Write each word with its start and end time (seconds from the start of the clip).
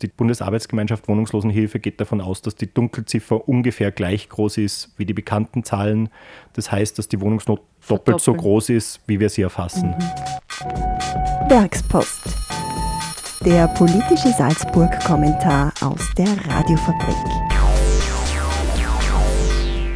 Die 0.00 0.06
Bundesarbeitsgemeinschaft 0.06 1.08
Wohnungslosenhilfe 1.08 1.80
geht 1.80 2.00
davon 2.00 2.20
aus, 2.20 2.40
dass 2.40 2.54
die 2.54 2.72
Dunkelziffer 2.72 3.48
ungefähr 3.48 3.90
gleich 3.90 4.28
groß 4.28 4.58
ist 4.58 4.90
wie 4.96 5.04
die 5.04 5.12
bekannten 5.12 5.64
Zahlen. 5.64 6.08
Das 6.52 6.70
heißt, 6.70 6.98
dass 6.98 7.08
die 7.08 7.20
Wohnungsnot 7.20 7.60
doppelt 7.88 8.20
so 8.20 8.32
groß 8.32 8.68
ist, 8.68 9.00
wie 9.08 9.18
wir 9.18 9.28
sie 9.28 9.42
erfassen. 9.42 9.96
Mhm. 9.98 11.50
Werkspost. 11.50 12.22
Der 13.44 13.66
politische 13.68 14.28
Salzburg-Kommentar 14.28 15.72
aus 15.80 16.08
der 16.16 16.28
Radiofabrik. 16.48 17.16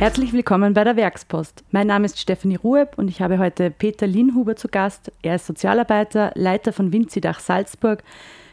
Herzlich 0.00 0.32
willkommen 0.32 0.74
bei 0.74 0.82
der 0.82 0.96
Werkspost. 0.96 1.62
Mein 1.70 1.86
Name 1.86 2.06
ist 2.06 2.18
Stefanie 2.18 2.56
Rueb 2.56 2.98
und 2.98 3.06
ich 3.06 3.22
habe 3.22 3.38
heute 3.38 3.70
Peter 3.70 4.08
Lienhuber 4.08 4.56
zu 4.56 4.66
Gast. 4.66 5.12
Er 5.22 5.36
ist 5.36 5.46
Sozialarbeiter, 5.46 6.32
Leiter 6.34 6.72
von 6.72 6.92
Winzidach 6.92 7.38
Salzburg, 7.38 8.02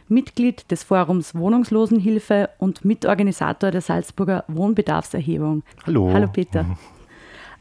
Mitglied 0.09 0.69
des 0.71 0.83
Forums 0.83 1.35
Wohnungslosenhilfe 1.35 2.49
und 2.57 2.83
Mitorganisator 2.83 3.71
der 3.71 3.81
Salzburger 3.81 4.43
Wohnbedarfserhebung. 4.47 5.63
Hallo. 5.85 6.11
Hallo 6.11 6.27
Peter. 6.27 6.65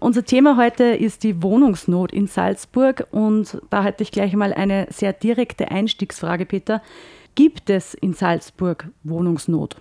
Unser 0.01 0.25
Thema 0.25 0.57
heute 0.57 0.85
ist 0.85 1.25
die 1.25 1.43
Wohnungsnot 1.43 2.13
in 2.13 2.27
Salzburg 2.27 3.07
und 3.11 3.61
da 3.69 3.83
hätte 3.83 4.03
ich 4.03 4.13
gleich 4.13 4.33
mal 4.35 4.55
eine 4.55 4.87
sehr 4.91 5.13
direkte 5.13 5.71
Einstiegsfrage, 5.71 6.47
Peter. 6.47 6.83
Gibt 7.35 7.69
es 7.69 7.95
in 7.95 8.15
Salzburg 8.15 8.89
Wohnungsnot? 9.03 9.77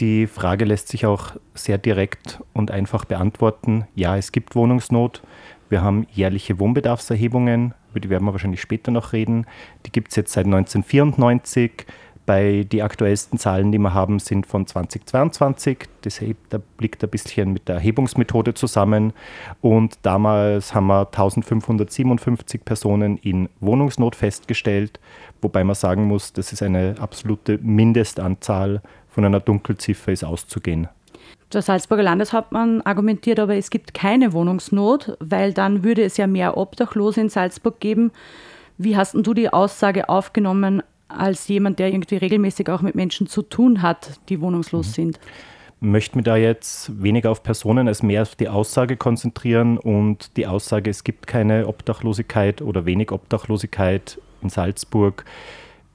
Die 0.00 0.26
Frage 0.26 0.64
lässt 0.64 0.88
sich 0.88 1.06
auch 1.06 1.36
sehr 1.54 1.78
direkt 1.78 2.40
und 2.52 2.72
einfach 2.72 3.04
beantworten. 3.04 3.86
Ja, 3.94 4.16
es 4.16 4.32
gibt 4.32 4.56
Wohnungsnot. 4.56 5.22
Wir 5.68 5.82
haben 5.82 6.06
jährliche 6.10 6.58
Wohnbedarfserhebungen, 6.58 7.74
über 7.92 8.00
die 8.00 8.10
werden 8.10 8.24
wir 8.24 8.32
wahrscheinlich 8.32 8.60
später 8.60 8.90
noch 8.90 9.12
reden. 9.12 9.46
Die 9.86 9.92
gibt 9.92 10.08
es 10.08 10.16
jetzt 10.16 10.32
seit 10.32 10.46
1994. 10.46 11.86
Bei 12.24 12.64
die 12.70 12.82
aktuellsten 12.82 13.36
Zahlen, 13.36 13.72
die 13.72 13.78
wir 13.78 13.94
haben, 13.94 14.20
sind 14.20 14.46
von 14.46 14.64
2022. 14.64 15.88
Das 16.02 16.20
da 16.50 16.58
liegt 16.78 17.02
ein 17.02 17.10
bisschen 17.10 17.52
mit 17.52 17.66
der 17.66 17.76
Erhebungsmethode 17.76 18.54
zusammen. 18.54 19.12
Und 19.60 19.98
damals 20.02 20.72
haben 20.72 20.86
wir 20.86 21.06
1557 21.06 22.64
Personen 22.64 23.18
in 23.18 23.48
Wohnungsnot 23.58 24.14
festgestellt, 24.14 25.00
wobei 25.40 25.64
man 25.64 25.74
sagen 25.74 26.04
muss, 26.04 26.32
das 26.32 26.52
ist 26.52 26.62
eine 26.62 26.94
absolute 27.00 27.58
Mindestanzahl. 27.58 28.82
Von 29.08 29.24
einer 29.24 29.40
Dunkelziffer 29.40 30.12
ist 30.12 30.24
auszugehen. 30.24 30.88
Der 31.52 31.60
Salzburger 31.60 32.02
Landeshauptmann 32.02 32.80
argumentiert 32.80 33.38
aber, 33.38 33.56
es 33.56 33.68
gibt 33.68 33.92
keine 33.92 34.32
Wohnungsnot, 34.32 35.18
weil 35.20 35.52
dann 35.52 35.84
würde 35.84 36.02
es 36.02 36.16
ja 36.16 36.26
mehr 36.26 36.56
Obdachlose 36.56 37.20
in 37.20 37.28
Salzburg 37.28 37.78
geben. 37.78 38.10
Wie 38.78 38.96
hast 38.96 39.14
du 39.14 39.34
die 39.34 39.52
Aussage 39.52 40.08
aufgenommen 40.08 40.82
als 41.08 41.48
jemand, 41.48 41.78
der 41.78 41.88
irgendwie 41.88 42.16
regelmäßig 42.16 42.70
auch 42.70 42.80
mit 42.80 42.94
Menschen 42.94 43.26
zu 43.26 43.42
tun 43.42 43.82
hat, 43.82 44.18
die 44.30 44.40
wohnungslos 44.40 44.88
mhm. 44.88 44.92
sind? 44.92 45.20
Ich 45.82 45.88
möchte 45.88 46.16
mich 46.16 46.24
da 46.24 46.36
jetzt 46.36 47.02
weniger 47.02 47.30
auf 47.30 47.42
Personen 47.42 47.86
als 47.88 48.02
mehr 48.02 48.22
auf 48.22 48.34
die 48.34 48.48
Aussage 48.48 48.96
konzentrieren 48.96 49.76
und 49.76 50.36
die 50.36 50.46
Aussage, 50.46 50.88
es 50.88 51.04
gibt 51.04 51.26
keine 51.26 51.66
Obdachlosigkeit 51.66 52.62
oder 52.62 52.86
wenig 52.86 53.10
Obdachlosigkeit 53.10 54.18
in 54.42 54.48
Salzburg, 54.48 55.24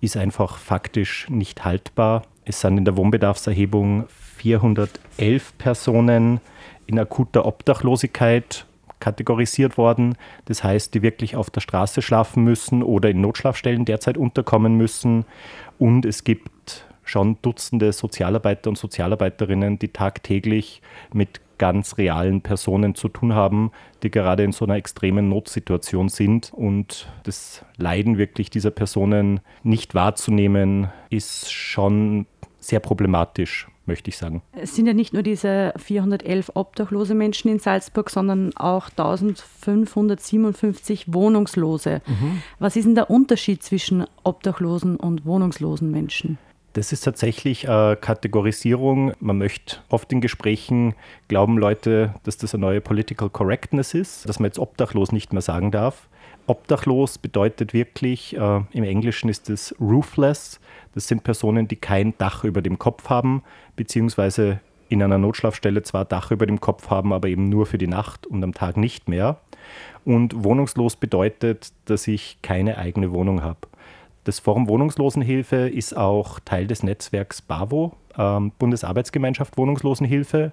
ist 0.01 0.17
einfach 0.17 0.57
faktisch 0.57 1.27
nicht 1.29 1.65
haltbar. 1.65 2.23
Es 2.49 2.61
sind 2.61 2.77
in 2.77 2.85
der 2.85 2.95
Wohnbedarfserhebung 2.95 4.05
411 4.37 5.57
Personen 5.57 6.39
in 6.85 6.97
akuter 6.97 7.45
Obdachlosigkeit 7.45 8.65
kategorisiert 9.01 9.77
worden. 9.77 10.15
Das 10.45 10.63
heißt, 10.63 10.93
die 10.93 11.01
wirklich 11.01 11.35
auf 11.35 11.49
der 11.49 11.59
Straße 11.59 12.01
schlafen 12.01 12.45
müssen 12.45 12.83
oder 12.83 13.09
in 13.09 13.19
Notschlafstellen 13.19 13.83
derzeit 13.83 14.17
unterkommen 14.17 14.75
müssen. 14.77 15.25
Und 15.77 16.05
es 16.05 16.23
gibt 16.23 16.85
schon 17.03 17.37
Dutzende 17.41 17.91
Sozialarbeiter 17.91 18.69
und 18.69 18.77
Sozialarbeiterinnen, 18.77 19.77
die 19.77 19.89
tagtäglich 19.89 20.81
mit 21.11 21.41
ganz 21.57 21.97
realen 21.97 22.41
Personen 22.41 22.95
zu 22.95 23.09
tun 23.09 23.33
haben, 23.33 23.71
die 24.03 24.11
gerade 24.11 24.43
in 24.43 24.53
so 24.53 24.63
einer 24.63 24.75
extremen 24.75 25.27
Notsituation 25.27 26.07
sind. 26.07 26.53
Und 26.53 27.09
das 27.23 27.65
Leiden 27.75 28.17
wirklich 28.17 28.49
dieser 28.49 28.71
Personen 28.71 29.41
nicht 29.63 29.95
wahrzunehmen, 29.95 30.89
ist 31.09 31.51
schon 31.51 32.25
sehr 32.67 32.79
problematisch 32.81 33.69
möchte 33.85 34.09
ich 34.09 34.17
sagen. 34.17 34.41
Es 34.51 34.75
sind 34.75 34.87
ja 34.87 34.93
nicht 34.93 35.13
nur 35.13 35.23
diese 35.23 35.73
411 35.77 36.51
obdachlose 36.55 37.15
Menschen 37.15 37.49
in 37.49 37.59
Salzburg, 37.59 38.09
sondern 38.09 38.51
auch 38.57 38.89
1557 38.89 41.13
Wohnungslose. 41.13 42.01
Mhm. 42.05 42.41
Was 42.59 42.75
ist 42.75 42.83
denn 42.83 42.95
der 42.95 43.09
Unterschied 43.09 43.63
zwischen 43.63 44.05
obdachlosen 44.25 44.97
und 44.97 45.25
wohnungslosen 45.25 45.89
Menschen? 45.89 46.37
Das 46.77 46.91
ist 46.91 47.01
tatsächlich 47.01 47.67
eine 47.67 47.95
Kategorisierung. 47.95 49.11
Man 49.19 49.39
möchte 49.39 49.77
oft 49.89 50.11
in 50.13 50.21
Gesprächen 50.21 50.93
glauben 51.27 51.57
Leute, 51.57 52.13
dass 52.21 52.37
das 52.37 52.53
eine 52.53 52.61
neue 52.61 52.81
Political 52.81 53.31
Correctness 53.31 53.95
ist, 53.95 54.29
dass 54.29 54.37
man 54.37 54.45
jetzt 54.49 54.59
obdachlos 54.59 55.11
nicht 55.11 55.33
mehr 55.33 55.41
sagen 55.41 55.71
darf. 55.71 56.07
Obdachlos 56.45 57.17
bedeutet 57.17 57.73
wirklich, 57.73 58.37
äh, 58.37 58.61
im 58.73 58.83
Englischen 58.83 59.27
ist 59.27 59.49
es 59.49 59.73
roofless. 59.81 60.59
Das 60.93 61.07
sind 61.07 61.23
Personen, 61.23 61.67
die 61.67 61.77
kein 61.77 62.15
Dach 62.19 62.43
über 62.43 62.61
dem 62.61 62.77
Kopf 62.77 63.09
haben, 63.09 63.41
beziehungsweise 63.75 64.59
in 64.87 65.01
einer 65.01 65.17
Notschlafstelle 65.17 65.81
zwar 65.81 66.05
Dach 66.05 66.29
über 66.29 66.45
dem 66.45 66.61
Kopf 66.61 66.91
haben, 66.91 67.11
aber 67.11 67.27
eben 67.27 67.49
nur 67.49 67.65
für 67.65 67.79
die 67.79 67.87
Nacht 67.87 68.27
und 68.27 68.43
am 68.43 68.53
Tag 68.53 68.77
nicht 68.77 69.09
mehr. 69.09 69.37
Und 70.05 70.43
wohnungslos 70.43 70.95
bedeutet, 70.95 71.73
dass 71.85 72.07
ich 72.07 72.37
keine 72.43 72.77
eigene 72.77 73.11
Wohnung 73.11 73.41
habe. 73.41 73.61
Das 74.27 74.39
Forum 74.39 74.67
Wohnungslosenhilfe 74.67 75.69
ist 75.69 75.95
auch 75.95 76.41
Teil 76.41 76.67
des 76.67 76.83
Netzwerks 76.83 77.41
BAVO, 77.41 77.93
ähm, 78.17 78.51
Bundesarbeitsgemeinschaft 78.59 79.57
Wohnungslosenhilfe. 79.57 80.51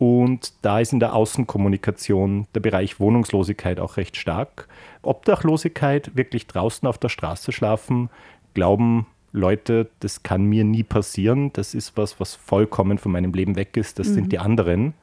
Und 0.00 0.54
da 0.62 0.80
ist 0.80 0.92
in 0.92 0.98
der 0.98 1.14
Außenkommunikation 1.14 2.48
der 2.52 2.58
Bereich 2.58 2.98
Wohnungslosigkeit 2.98 3.78
auch 3.78 3.96
recht 3.96 4.16
stark. 4.16 4.66
Obdachlosigkeit, 5.02 6.16
wirklich 6.16 6.48
draußen 6.48 6.88
auf 6.88 6.98
der 6.98 7.10
Straße 7.10 7.52
schlafen, 7.52 8.10
glauben 8.54 9.06
Leute, 9.30 9.88
das 10.00 10.24
kann 10.24 10.42
mir 10.46 10.64
nie 10.64 10.82
passieren. 10.82 11.52
Das 11.52 11.74
ist 11.74 11.96
was, 11.96 12.18
was 12.18 12.34
vollkommen 12.34 12.98
von 12.98 13.12
meinem 13.12 13.32
Leben 13.32 13.54
weg 13.54 13.76
ist. 13.76 14.00
Das 14.00 14.08
mhm. 14.08 14.14
sind 14.14 14.32
die 14.32 14.40
anderen. 14.40 14.94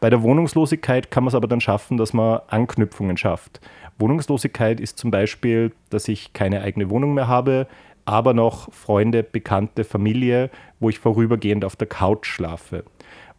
Bei 0.00 0.08
der 0.08 0.22
Wohnungslosigkeit 0.22 1.10
kann 1.10 1.24
man 1.24 1.28
es 1.28 1.34
aber 1.34 1.46
dann 1.46 1.60
schaffen, 1.60 1.98
dass 1.98 2.14
man 2.14 2.40
Anknüpfungen 2.48 3.18
schafft. 3.18 3.60
Wohnungslosigkeit 3.98 4.80
ist 4.80 4.98
zum 4.98 5.10
Beispiel, 5.10 5.72
dass 5.90 6.08
ich 6.08 6.32
keine 6.32 6.62
eigene 6.62 6.88
Wohnung 6.88 7.12
mehr 7.12 7.28
habe, 7.28 7.66
aber 8.06 8.32
noch 8.32 8.72
Freunde, 8.72 9.22
Bekannte, 9.22 9.84
Familie, 9.84 10.50
wo 10.80 10.88
ich 10.88 10.98
vorübergehend 10.98 11.66
auf 11.66 11.76
der 11.76 11.86
Couch 11.86 12.26
schlafe. 12.26 12.84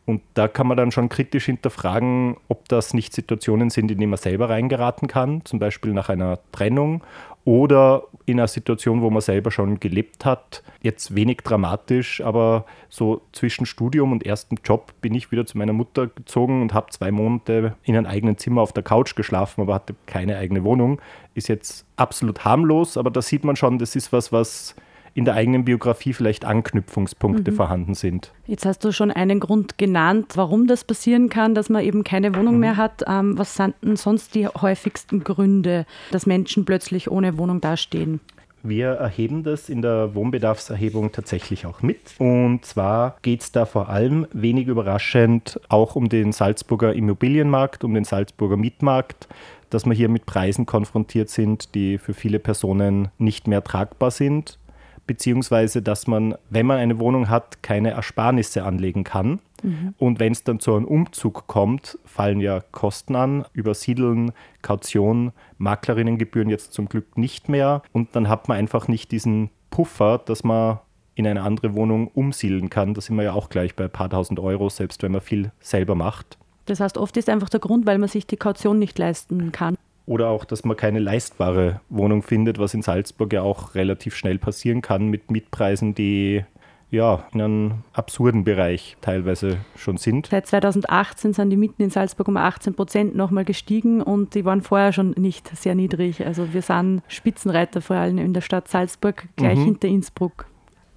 Und 0.05 0.21
da 0.33 0.47
kann 0.47 0.67
man 0.67 0.77
dann 0.77 0.91
schon 0.91 1.09
kritisch 1.09 1.45
hinterfragen, 1.45 2.37
ob 2.47 2.67
das 2.69 2.93
nicht 2.93 3.13
Situationen 3.13 3.69
sind, 3.69 3.91
in 3.91 3.97
die 3.97 4.07
man 4.07 4.17
selber 4.17 4.49
reingeraten 4.49 5.07
kann, 5.07 5.43
zum 5.45 5.59
Beispiel 5.59 5.93
nach 5.93 6.09
einer 6.09 6.39
Trennung 6.51 7.03
oder 7.43 8.03
in 8.25 8.39
einer 8.39 8.47
Situation, 8.47 9.01
wo 9.01 9.09
man 9.09 9.21
selber 9.21 9.51
schon 9.51 9.79
gelebt 9.79 10.25
hat. 10.25 10.63
Jetzt 10.81 11.15
wenig 11.15 11.37
dramatisch, 11.37 12.21
aber 12.21 12.65
so 12.89 13.21
zwischen 13.31 13.65
Studium 13.65 14.11
und 14.11 14.25
erstem 14.25 14.59
Job 14.63 14.93
bin 15.01 15.15
ich 15.15 15.31
wieder 15.31 15.45
zu 15.45 15.57
meiner 15.57 15.73
Mutter 15.73 16.07
gezogen 16.07 16.61
und 16.61 16.73
habe 16.73 16.91
zwei 16.91 17.11
Monate 17.11 17.75
in 17.83 17.95
einem 17.95 18.05
eigenen 18.05 18.37
Zimmer 18.37 18.61
auf 18.61 18.73
der 18.73 18.83
Couch 18.83 19.15
geschlafen, 19.15 19.61
aber 19.61 19.73
hatte 19.75 19.95
keine 20.05 20.37
eigene 20.37 20.63
Wohnung. 20.63 21.01
Ist 21.33 21.47
jetzt 21.47 21.85
absolut 21.95 22.45
harmlos, 22.45 22.97
aber 22.97 23.09
da 23.09 23.21
sieht 23.21 23.43
man 23.43 23.55
schon, 23.55 23.79
das 23.79 23.95
ist 23.95 24.13
was, 24.13 24.31
was 24.31 24.75
in 25.13 25.25
der 25.25 25.35
eigenen 25.35 25.65
Biografie 25.65 26.13
vielleicht 26.13 26.45
Anknüpfungspunkte 26.45 27.51
mhm. 27.51 27.55
vorhanden 27.55 27.93
sind. 27.95 28.31
Jetzt 28.47 28.65
hast 28.65 28.83
du 28.83 28.91
schon 28.91 29.11
einen 29.11 29.39
Grund 29.39 29.77
genannt, 29.77 30.33
warum 30.35 30.67
das 30.67 30.83
passieren 30.83 31.29
kann, 31.29 31.55
dass 31.55 31.69
man 31.69 31.83
eben 31.83 32.03
keine 32.03 32.35
Wohnung 32.35 32.55
mhm. 32.55 32.59
mehr 32.59 32.77
hat. 32.77 33.03
Ähm, 33.07 33.37
was 33.37 33.55
sind 33.55 33.75
denn 33.83 33.95
sonst 33.95 34.35
die 34.35 34.47
häufigsten 34.47 35.23
Gründe, 35.23 35.85
dass 36.11 36.25
Menschen 36.25 36.65
plötzlich 36.65 37.11
ohne 37.11 37.37
Wohnung 37.37 37.61
dastehen? 37.61 38.21
Wir 38.63 38.89
erheben 38.89 39.43
das 39.43 39.69
in 39.69 39.81
der 39.81 40.13
Wohnbedarfserhebung 40.13 41.11
tatsächlich 41.11 41.65
auch 41.65 41.81
mit. 41.81 42.13
Und 42.19 42.63
zwar 42.63 43.17
geht 43.23 43.41
es 43.41 43.51
da 43.51 43.65
vor 43.65 43.89
allem, 43.89 44.27
wenig 44.33 44.67
überraschend, 44.67 45.59
auch 45.67 45.95
um 45.95 46.09
den 46.09 46.31
Salzburger 46.31 46.93
Immobilienmarkt, 46.93 47.83
um 47.83 47.93
den 47.95 48.03
Salzburger 48.03 48.57
Mietmarkt, 48.57 49.27
dass 49.71 49.85
wir 49.85 49.93
hier 49.93 50.09
mit 50.09 50.25
Preisen 50.25 50.65
konfrontiert 50.65 51.29
sind, 51.29 51.73
die 51.73 51.97
für 51.97 52.13
viele 52.13 52.37
Personen 52.37 53.07
nicht 53.17 53.47
mehr 53.47 53.63
tragbar 53.63 54.11
sind 54.11 54.59
beziehungsweise 55.07 55.81
dass 55.81 56.07
man, 56.07 56.35
wenn 56.49 56.65
man 56.65 56.77
eine 56.77 56.99
Wohnung 56.99 57.29
hat, 57.29 57.63
keine 57.63 57.91
Ersparnisse 57.91 58.63
anlegen 58.63 59.03
kann. 59.03 59.39
Mhm. 59.63 59.93
Und 59.97 60.19
wenn 60.19 60.31
es 60.31 60.43
dann 60.43 60.59
zu 60.59 60.75
einem 60.75 60.85
Umzug 60.85 61.47
kommt, 61.47 61.97
fallen 62.05 62.39
ja 62.39 62.61
Kosten 62.71 63.15
an, 63.15 63.45
Übersiedeln, 63.53 64.31
Kaution, 64.61 65.31
Maklerinnengebühren 65.57 66.49
jetzt 66.49 66.73
zum 66.73 66.89
Glück 66.89 67.17
nicht 67.17 67.49
mehr. 67.49 67.81
Und 67.91 68.15
dann 68.15 68.29
hat 68.29 68.47
man 68.47 68.57
einfach 68.57 68.87
nicht 68.87 69.11
diesen 69.11 69.49
Puffer, 69.69 70.17
dass 70.17 70.43
man 70.43 70.79
in 71.15 71.27
eine 71.27 71.41
andere 71.43 71.73
Wohnung 71.75 72.07
umsiedeln 72.07 72.69
kann. 72.69 72.93
Da 72.93 73.01
sind 73.01 73.15
wir 73.15 73.23
ja 73.23 73.33
auch 73.33 73.49
gleich 73.49 73.75
bei 73.75 73.85
ein 73.85 73.91
paar 73.91 74.09
tausend 74.09 74.39
Euro, 74.39 74.69
selbst 74.69 75.03
wenn 75.03 75.11
man 75.11 75.21
viel 75.21 75.51
selber 75.59 75.95
macht. 75.95 76.37
Das 76.65 76.79
heißt, 76.79 76.97
oft 76.97 77.17
ist 77.17 77.29
einfach 77.29 77.49
der 77.49 77.59
Grund, 77.59 77.85
weil 77.85 77.97
man 77.97 78.09
sich 78.09 78.27
die 78.27 78.37
Kaution 78.37 78.79
nicht 78.79 78.97
leisten 78.97 79.51
kann. 79.51 79.75
Oder 80.05 80.29
auch, 80.29 80.45
dass 80.45 80.65
man 80.65 80.75
keine 80.75 80.99
leistbare 80.99 81.79
Wohnung 81.89 82.23
findet, 82.23 82.59
was 82.59 82.73
in 82.73 82.81
Salzburg 82.81 83.31
ja 83.33 83.41
auch 83.43 83.75
relativ 83.75 84.15
schnell 84.15 84.39
passieren 84.39 84.81
kann 84.81 85.07
mit 85.07 85.31
Mietpreisen, 85.31 85.93
die 85.93 86.43
ja, 86.91 87.23
in 87.31 87.41
einem 87.41 87.73
absurden 87.93 88.43
Bereich 88.43 88.97
teilweise 88.99 89.59
schon 89.77 89.95
sind. 89.95 90.27
Seit 90.27 90.45
2018 90.45 91.31
sind 91.33 91.49
die 91.49 91.55
Mieten 91.55 91.81
in 91.81 91.89
Salzburg 91.89 92.27
um 92.27 92.35
18 92.35 92.73
Prozent 92.73 93.15
nochmal 93.15 93.45
gestiegen 93.45 94.01
und 94.01 94.35
die 94.35 94.43
waren 94.43 94.61
vorher 94.61 94.91
schon 94.91 95.11
nicht 95.11 95.55
sehr 95.55 95.73
niedrig. 95.73 96.25
Also 96.25 96.53
wir 96.53 96.61
sind 96.61 97.01
Spitzenreiter 97.07 97.81
vor 97.81 97.95
allem 97.95 98.17
in 98.17 98.33
der 98.33 98.41
Stadt 98.41 98.67
Salzburg, 98.67 99.29
gleich 99.37 99.57
mhm. 99.57 99.65
hinter 99.65 99.87
Innsbruck. 99.87 100.47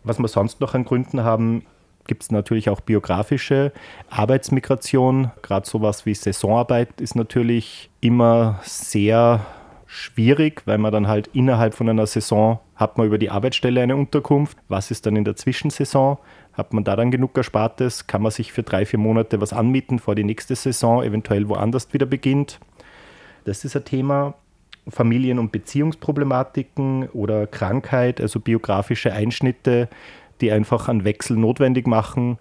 Was 0.03 0.19
wir 0.19 0.29
sonst 0.29 0.61
noch 0.61 0.75
an 0.75 0.85
Gründen 0.85 1.23
haben, 1.23 1.65
gibt 2.07 2.23
es 2.23 2.31
natürlich 2.31 2.69
auch 2.69 2.81
biografische 2.81 3.73
Arbeitsmigration. 4.11 5.31
Gerade 5.43 5.67
sowas 5.67 6.07
wie 6.07 6.15
Saisonarbeit 6.15 7.01
ist 7.01 7.17
natürlich 7.17 7.91
immer 8.01 8.61
sehr 8.63 9.45
schwierig, 9.87 10.63
weil 10.67 10.79
man 10.79 10.93
dann 10.93 11.09
halt 11.09 11.29
innerhalb 11.29 11.75
von 11.75 11.89
einer 11.89 12.07
Saison 12.07 12.59
hat 12.75 12.99
man 12.99 13.07
über 13.07 13.19
die 13.19 13.31
Arbeitsstelle 13.31 13.81
eine 13.81 13.97
Unterkunft. 13.97 14.59
Was 14.69 14.91
ist 14.91 15.07
dann 15.07 15.17
in 15.17 15.25
der 15.25 15.37
Zwischensaison? 15.37 16.19
Hat 16.53 16.73
man 16.73 16.85
da 16.85 16.97
dann 16.97 17.11
genug 17.11 17.37
Erspartes? 17.37 18.07
Kann 18.07 18.23
man 18.23 18.33
sich 18.33 18.53
für 18.53 18.63
drei, 18.63 18.85
vier 18.87 18.99
Monate 18.99 19.41
was 19.41 19.53
anmieten, 19.53 19.99
vor 19.99 20.15
die 20.15 20.25
nächste 20.25 20.57
Saison 20.57 21.03
eventuell 21.03 21.49
woanders 21.49 21.93
wieder 21.93 22.07
beginnt? 22.07 22.59
Das 23.45 23.65
ist 23.65 23.77
ein 23.77 23.85
Thema. 23.85 24.35
Familien- 24.89 25.39
und 25.39 25.51
Beziehungsproblematiken 25.51 27.09
oder 27.11 27.47
Krankheit, 27.47 28.21
also 28.21 28.39
biografische 28.39 29.13
Einschnitte, 29.13 29.89
die 30.41 30.53
einfach 30.53 30.89
einen 30.89 31.05
Wechsel 31.05 31.37
notwendig 31.37 31.87
machen. 31.87 32.39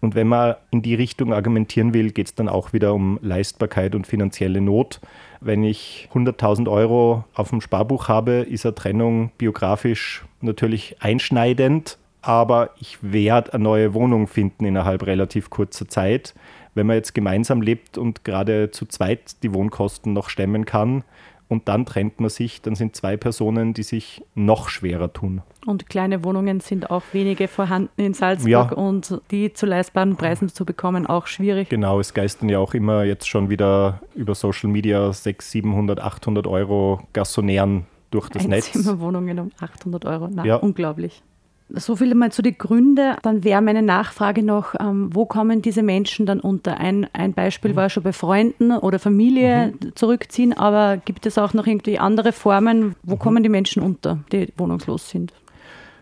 Und 0.00 0.16
wenn 0.16 0.26
man 0.26 0.56
in 0.72 0.82
die 0.82 0.96
Richtung 0.96 1.32
argumentieren 1.32 1.94
will, 1.94 2.10
geht 2.10 2.26
es 2.26 2.34
dann 2.34 2.48
auch 2.48 2.72
wieder 2.72 2.92
um 2.92 3.20
Leistbarkeit 3.22 3.94
und 3.94 4.06
finanzielle 4.06 4.60
Not. 4.60 5.00
Wenn 5.40 5.62
ich 5.62 6.08
100.000 6.12 6.68
Euro 6.68 7.24
auf 7.34 7.50
dem 7.50 7.60
Sparbuch 7.60 8.08
habe, 8.08 8.40
ist 8.40 8.66
eine 8.66 8.74
Trennung 8.74 9.30
biografisch 9.38 10.24
natürlich 10.40 10.96
einschneidend, 11.00 11.98
aber 12.20 12.70
ich 12.80 12.98
werde 13.00 13.54
eine 13.54 13.62
neue 13.62 13.94
Wohnung 13.94 14.26
finden 14.26 14.64
innerhalb 14.64 15.06
relativ 15.06 15.50
kurzer 15.50 15.86
Zeit. 15.86 16.34
Wenn 16.74 16.86
man 16.86 16.96
jetzt 16.96 17.14
gemeinsam 17.14 17.62
lebt 17.62 17.96
und 17.96 18.24
gerade 18.24 18.72
zu 18.72 18.86
zweit 18.86 19.42
die 19.44 19.54
Wohnkosten 19.54 20.12
noch 20.12 20.30
stemmen 20.30 20.64
kann, 20.64 21.04
und 21.52 21.68
dann 21.68 21.86
trennt 21.86 22.18
man 22.18 22.30
sich, 22.30 22.62
dann 22.62 22.74
sind 22.74 22.96
zwei 22.96 23.16
Personen, 23.16 23.74
die 23.74 23.82
sich 23.82 24.24
noch 24.34 24.68
schwerer 24.68 25.12
tun. 25.12 25.42
Und 25.66 25.88
kleine 25.88 26.24
Wohnungen 26.24 26.60
sind 26.60 26.90
auch 26.90 27.02
wenige 27.12 27.46
vorhanden 27.46 28.00
in 28.00 28.14
Salzburg 28.14 28.48
ja. 28.48 28.72
und 28.72 29.20
die 29.30 29.52
zu 29.52 29.66
leistbaren 29.66 30.16
Preisen 30.16 30.48
zu 30.48 30.64
bekommen 30.64 31.06
auch 31.06 31.26
schwierig. 31.26 31.68
Genau, 31.68 32.00
es 32.00 32.14
geistern 32.14 32.48
ja 32.48 32.58
auch 32.58 32.74
immer 32.74 33.04
jetzt 33.04 33.28
schon 33.28 33.50
wieder 33.50 34.00
über 34.14 34.34
Social 34.34 34.70
Media 34.70 35.12
600, 35.12 35.52
700, 35.52 36.00
800 36.00 36.46
Euro 36.46 37.00
Gassonären 37.12 37.86
durch 38.10 38.28
das 38.30 38.48
Netz. 38.48 38.74
Wohnungen 38.98 39.38
um 39.38 39.50
800 39.60 40.04
Euro, 40.06 40.28
Na, 40.32 40.44
ja. 40.44 40.56
unglaublich. 40.56 41.22
So 41.68 41.96
viel 41.96 42.14
mal 42.14 42.30
zu 42.30 42.42
den 42.42 42.58
Gründen. 42.58 43.16
Dann 43.22 43.44
wäre 43.44 43.62
meine 43.62 43.82
Nachfrage 43.82 44.42
noch, 44.42 44.74
ähm, 44.78 45.10
wo 45.12 45.24
kommen 45.24 45.62
diese 45.62 45.82
Menschen 45.82 46.26
dann 46.26 46.40
unter? 46.40 46.78
Ein, 46.78 47.08
ein 47.12 47.32
Beispiel 47.32 47.72
mhm. 47.72 47.76
war 47.76 47.90
schon 47.90 48.02
bei 48.02 48.12
Freunden 48.12 48.72
oder 48.72 48.98
Familie 48.98 49.68
mhm. 49.68 49.96
zurückziehen, 49.96 50.52
aber 50.52 50.98
gibt 50.98 51.24
es 51.24 51.38
auch 51.38 51.54
noch 51.54 51.66
irgendwie 51.66 51.98
andere 51.98 52.32
Formen? 52.32 52.94
Wo 53.02 53.14
mhm. 53.14 53.18
kommen 53.18 53.42
die 53.42 53.48
Menschen 53.48 53.82
unter, 53.82 54.18
die 54.32 54.52
wohnungslos 54.56 55.08
sind? 55.08 55.32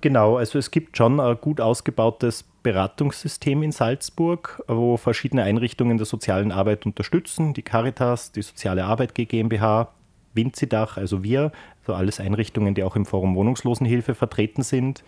Genau, 0.00 0.38
also 0.38 0.58
es 0.58 0.70
gibt 0.70 0.96
schon 0.96 1.20
ein 1.20 1.36
gut 1.40 1.60
ausgebautes 1.60 2.44
Beratungssystem 2.62 3.62
in 3.62 3.72
Salzburg, 3.72 4.62
wo 4.66 4.96
verschiedene 4.96 5.42
Einrichtungen 5.42 5.98
der 5.98 6.06
sozialen 6.06 6.52
Arbeit 6.52 6.86
unterstützen. 6.86 7.54
Die 7.54 7.62
Caritas, 7.62 8.32
die 8.32 8.42
Soziale 8.42 8.84
Arbeit 8.84 9.14
GmbH, 9.14 9.92
Winzidach, 10.32 10.96
also 10.96 11.22
wir, 11.22 11.52
also 11.80 11.94
alles 11.94 12.20
Einrichtungen, 12.20 12.74
die 12.74 12.82
auch 12.82 12.96
im 12.96 13.04
Forum 13.04 13.34
Wohnungslosenhilfe 13.34 14.14
vertreten 14.14 14.62
sind 14.62 15.02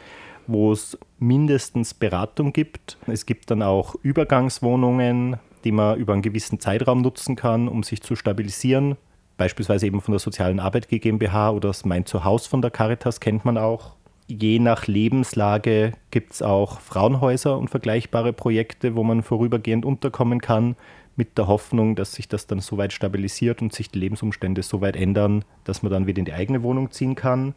wo 0.47 0.73
es 0.73 0.99
mindestens 1.19 1.95
Beratung 1.95 2.53
gibt. 2.53 2.99
Es 3.07 3.27
gibt 3.27 3.51
dann 3.51 3.63
auch 3.63 3.95
Übergangswohnungen, 4.03 5.37
die 5.65 5.73
man 5.73 5.99
über 5.99 6.13
einen 6.13 6.23
gewissen 6.23 6.61
Zeitraum 6.61 7.03
nutzen 7.03 7.37
kann, 7.37 7.69
um 7.69 7.83
sich 7.83 8.03
zu 8.03 8.17
stabilisieren. 8.17 8.97
Beispielsweise 9.37 9.87
eben 9.87 10.01
von 10.01 10.13
der 10.13 10.19
Sozialen 10.19 10.61
Arbeit 10.61 10.89
GmbH 10.89 11.51
oder 11.51 11.69
das 11.69 11.85
Mein 11.85 12.07
Zuhause 12.07 12.49
von 12.49 12.63
der 12.63 12.71
Caritas 12.71 13.21
kennt 13.21 13.45
man 13.45 13.59
auch. 13.59 13.97
Je 14.29 14.59
nach 14.59 14.87
Lebenslage 14.87 15.93
gibt 16.11 16.33
es 16.33 16.43
auch 16.43 16.81
Frauenhäuser 16.81 17.59
und 17.59 17.69
vergleichbare 17.69 18.33
Projekte, 18.33 18.95
wo 18.95 19.03
man 19.03 19.23
vorübergehend 19.23 19.85
unterkommen 19.85 20.41
kann, 20.41 20.77
mit 21.17 21.37
der 21.37 21.47
Hoffnung, 21.47 21.95
dass 21.97 22.15
sich 22.15 22.29
das 22.29 22.47
dann 22.47 22.61
so 22.61 22.79
weit 22.79 22.93
stabilisiert 22.93 23.61
und 23.63 23.73
sich 23.73 23.91
die 23.91 23.99
Lebensumstände 23.99 24.63
so 24.63 24.81
weit 24.81 24.97
ändern, 24.97 25.45
dass 25.65 25.83
man 25.83 25.93
dann 25.93 26.07
wieder 26.07 26.21
in 26.21 26.25
die 26.25 26.33
eigene 26.33 26.63
Wohnung 26.63 26.91
ziehen 26.91 27.15
kann. 27.15 27.55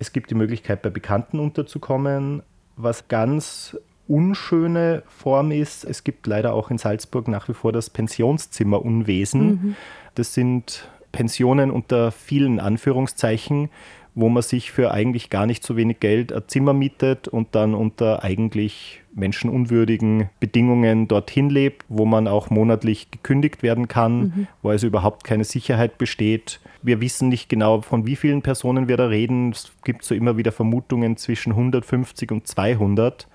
Es 0.00 0.12
gibt 0.12 0.30
die 0.30 0.34
Möglichkeit, 0.34 0.82
bei 0.82 0.90
Bekannten 0.90 1.38
unterzukommen, 1.38 2.42
was 2.76 3.06
ganz 3.06 3.78
unschöne 4.08 5.04
Form 5.06 5.52
ist. 5.52 5.84
Es 5.84 6.02
gibt 6.02 6.26
leider 6.26 6.52
auch 6.54 6.70
in 6.70 6.78
Salzburg 6.78 7.28
nach 7.28 7.48
wie 7.48 7.54
vor 7.54 7.70
das 7.70 7.90
Pensionszimmerunwesen. 7.90 9.46
Mhm. 9.46 9.76
Das 10.14 10.34
sind 10.34 10.88
Pensionen 11.12 11.70
unter 11.70 12.10
vielen 12.10 12.58
Anführungszeichen, 12.60 13.68
wo 14.14 14.28
man 14.28 14.42
sich 14.42 14.72
für 14.72 14.90
eigentlich 14.90 15.30
gar 15.30 15.46
nicht 15.46 15.62
so 15.62 15.76
wenig 15.76 16.00
Geld 16.00 16.32
ein 16.32 16.42
Zimmer 16.48 16.72
mietet 16.72 17.28
und 17.28 17.54
dann 17.54 17.74
unter 17.74 18.24
eigentlich 18.24 18.99
menschenunwürdigen 19.12 20.30
Bedingungen 20.38 21.08
dorthin 21.08 21.50
lebt, 21.50 21.84
wo 21.88 22.04
man 22.04 22.28
auch 22.28 22.50
monatlich 22.50 23.10
gekündigt 23.10 23.62
werden 23.62 23.88
kann, 23.88 24.20
mhm. 24.20 24.46
wo 24.62 24.70
also 24.70 24.86
überhaupt 24.86 25.24
keine 25.24 25.44
Sicherheit 25.44 25.98
besteht. 25.98 26.60
Wir 26.82 27.00
wissen 27.00 27.28
nicht 27.28 27.48
genau, 27.48 27.80
von 27.80 28.06
wie 28.06 28.16
vielen 28.16 28.42
Personen 28.42 28.88
wir 28.88 28.96
da 28.96 29.06
reden. 29.06 29.50
Es 29.50 29.72
gibt 29.84 30.04
so 30.04 30.14
immer 30.14 30.36
wieder 30.36 30.52
Vermutungen 30.52 31.16
zwischen 31.16 31.52
150 31.52 32.30
und 32.30 32.46
200. 32.46 33.26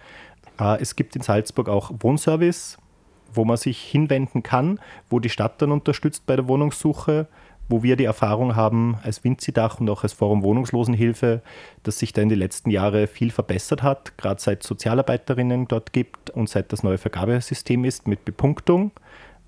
Äh, 0.60 0.82
es 0.82 0.96
gibt 0.96 1.16
in 1.16 1.22
Salzburg 1.22 1.70
auch 1.70 1.92
Wohnservice, 2.00 2.78
wo 3.34 3.46
man 3.46 3.58
sich 3.58 3.82
hinwenden 3.82 4.44
kann, 4.44 4.80
wo 5.10 5.20
die 5.20 5.30
Stadt 5.30 5.62
dann 5.62 5.72
unterstützt 5.72 6.26
bei 6.26 6.36
der 6.36 6.48
Wohnungssuche 6.48 7.28
wo 7.68 7.84
wir 7.84 7.96
die 7.96 8.06
Erfahrung 8.06 8.56
haben 8.56 8.98
als 9.04 9.24
Winzidach 9.24 9.80
und 9.80 9.90
auch 9.90 10.04
als 10.04 10.14
Forum 10.14 10.44
Wohnungslosenhilfe, 10.44 11.42
dass 11.84 12.00
sich 12.00 12.14
da 12.14 12.22
in 12.22 12.30
den 12.30 12.40
letzten 12.40 12.70
Jahren 12.70 13.08
viel 13.08 13.32
verbessert 13.32 13.82
hat, 13.82 14.18
gerade 14.18 14.42
seit 14.42 14.64
Sozialarbeiterinnen 14.64 15.68
dort 15.68 15.94
gibt 15.94 16.30
und 16.30 16.50
seit 16.50 16.72
das 16.72 16.84
neue 16.84 16.98
Vergabesystem 16.98 17.84
ist 17.86 18.08
mit 18.08 18.26
Bepunktung, 18.26 18.92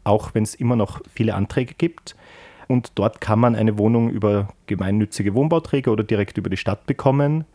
auch 0.03 0.33
wenn 0.33 0.43
es 0.43 0.55
immer 0.55 0.75
noch 0.75 1.01
viele 1.13 1.35
Anträge 1.35 1.75
gibt. 1.77 2.15
Und 2.67 2.91
dort 2.95 3.21
kann 3.21 3.39
man 3.39 3.55
eine 3.55 3.77
Wohnung 3.77 4.09
über 4.09 4.49
gemeinnützige 4.65 5.33
Wohnbauträger 5.33 5.91
oder 5.91 6.03
direkt 6.03 6.37
über 6.37 6.49
die 6.49 6.57
Stadt 6.57 6.85
bekommen. 6.85 7.45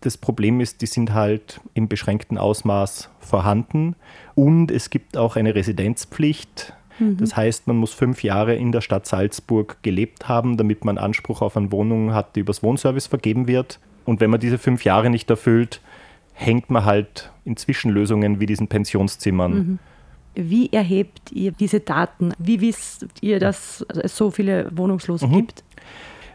Das 0.00 0.16
Problem 0.16 0.60
ist, 0.60 0.82
die 0.82 0.86
sind 0.86 1.14
halt 1.14 1.60
im 1.74 1.88
beschränkten 1.88 2.36
Ausmaß 2.36 3.10
vorhanden 3.20 3.96
und 4.34 4.70
es 4.70 4.90
gibt 4.90 5.16
auch 5.16 5.36
eine 5.36 5.54
Residenzpflicht 5.54 6.74
Mhm. 6.98 7.16
Das 7.18 7.36
heißt, 7.36 7.66
man 7.66 7.76
muss 7.76 7.92
fünf 7.92 8.22
Jahre 8.22 8.54
in 8.54 8.72
der 8.72 8.80
Stadt 8.80 9.06
Salzburg 9.06 9.78
gelebt 9.82 10.28
haben, 10.28 10.56
damit 10.56 10.84
man 10.84 10.98
Anspruch 10.98 11.42
auf 11.42 11.56
eine 11.56 11.72
Wohnung 11.72 12.14
hat, 12.14 12.36
die 12.36 12.40
übers 12.40 12.62
Wohnservice 12.62 13.06
vergeben 13.06 13.46
wird. 13.46 13.78
Und 14.04 14.20
wenn 14.20 14.30
man 14.30 14.40
diese 14.40 14.58
fünf 14.58 14.84
Jahre 14.84 15.10
nicht 15.10 15.28
erfüllt, 15.30 15.80
hängt 16.32 16.70
man 16.70 16.84
halt 16.84 17.32
in 17.44 17.56
Zwischenlösungen 17.56 18.40
wie 18.40 18.46
diesen 18.46 18.68
Pensionszimmern. 18.68 19.52
Mhm. 19.52 19.78
Wie 20.34 20.70
erhebt 20.70 21.32
ihr 21.32 21.52
diese 21.52 21.80
Daten? 21.80 22.32
Wie 22.38 22.60
wisst 22.60 23.06
ihr, 23.22 23.40
dass 23.40 23.84
es 24.02 24.16
so 24.16 24.30
viele 24.30 24.70
Wohnungslose 24.76 25.26
mhm. 25.26 25.32
gibt? 25.32 25.64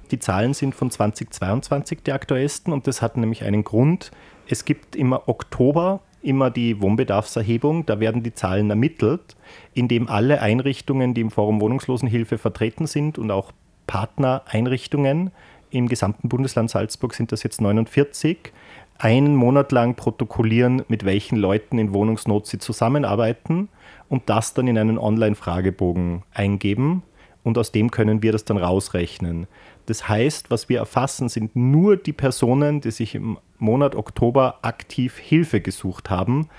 Die 0.10 0.20
Zahlen 0.20 0.54
sind 0.54 0.76
von 0.76 0.90
2022 0.90 2.00
die 2.04 2.12
aktuellsten 2.12 2.74
und 2.74 2.88
das 2.88 3.02
hat 3.02 3.16
nämlich 3.16 3.44
einen 3.44 3.64
Grund. 3.64 4.12
Es 4.48 4.66
gibt 4.66 4.96
im 4.96 5.14
Oktober 5.14 6.02
immer 6.22 6.50
die 6.50 6.82
Wohnbedarfserhebung. 6.82 7.86
Da 7.86 8.00
werden 8.00 8.24
die 8.24 8.34
Zahlen 8.34 8.70
ermittelt, 8.70 9.36
indem 9.74 10.08
alle 10.08 10.42
Einrichtungen, 10.42 11.14
die 11.14 11.22
im 11.22 11.32
Forum 11.32 11.62
Wohnungslosenhilfe 11.62 12.38
vertreten 12.38 12.88
sind 12.88 13.18
und 13.18 13.32
auch 13.32 13.52
Partnereinrichtungen 13.88 15.32
im 15.72 15.88
gesamten 15.88 16.30
Bundesland 16.30 16.70
Salzburg 16.70 17.14
sind 17.14 17.32
das 17.32 17.44
jetzt 17.44 17.62
49, 17.62 18.52
einen 18.98 19.36
Monat 19.36 19.72
lang 19.72 19.96
protokollieren, 19.96 20.84
mit 20.90 21.06
welchen 21.06 21.38
Leuten 21.38 21.80
in 21.80 21.94
Wohnungsnot 21.94 22.46
sie 22.46 22.60
zusammenarbeiten 22.60 23.70
und 24.10 24.30
das 24.30 24.54
dann 24.54 24.68
in 24.68 24.78
einen 24.78 25.00
Online-Fragebogen 25.00 26.24
eingeben. 26.34 27.04
Und 27.44 27.58
aus 27.58 27.72
dem 27.72 27.90
können 27.90 28.22
wir 28.22 28.32
das 28.32 28.46
dann 28.46 28.58
rausrechnen. 28.58 29.48
Das 29.86 30.08
heißt, 30.08 30.52
was 30.52 30.70
wir 30.70 30.80
erfassen, 30.80 31.30
sind 31.30 31.56
nur 31.56 31.98
die 31.98 32.14
Personen, 32.14 32.82
die 32.82 32.92
sich 32.92 33.16
im 33.16 33.38
Monat 33.58 33.96
Oktober 33.96 34.60
aktiv 34.62 35.18
Hilfe 35.18 35.62
gesucht 35.62 36.10
haben. 36.10 36.50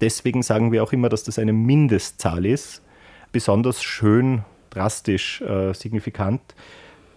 Deswegen 0.00 0.42
sagen 0.42 0.72
wir 0.72 0.82
auch 0.82 0.92
immer, 0.92 1.08
dass 1.08 1.24
das 1.24 1.38
eine 1.38 1.52
Mindestzahl 1.52 2.44
ist. 2.46 2.82
Besonders 3.32 3.82
schön, 3.82 4.44
drastisch, 4.70 5.40
äh, 5.42 5.72
signifikant 5.72 6.40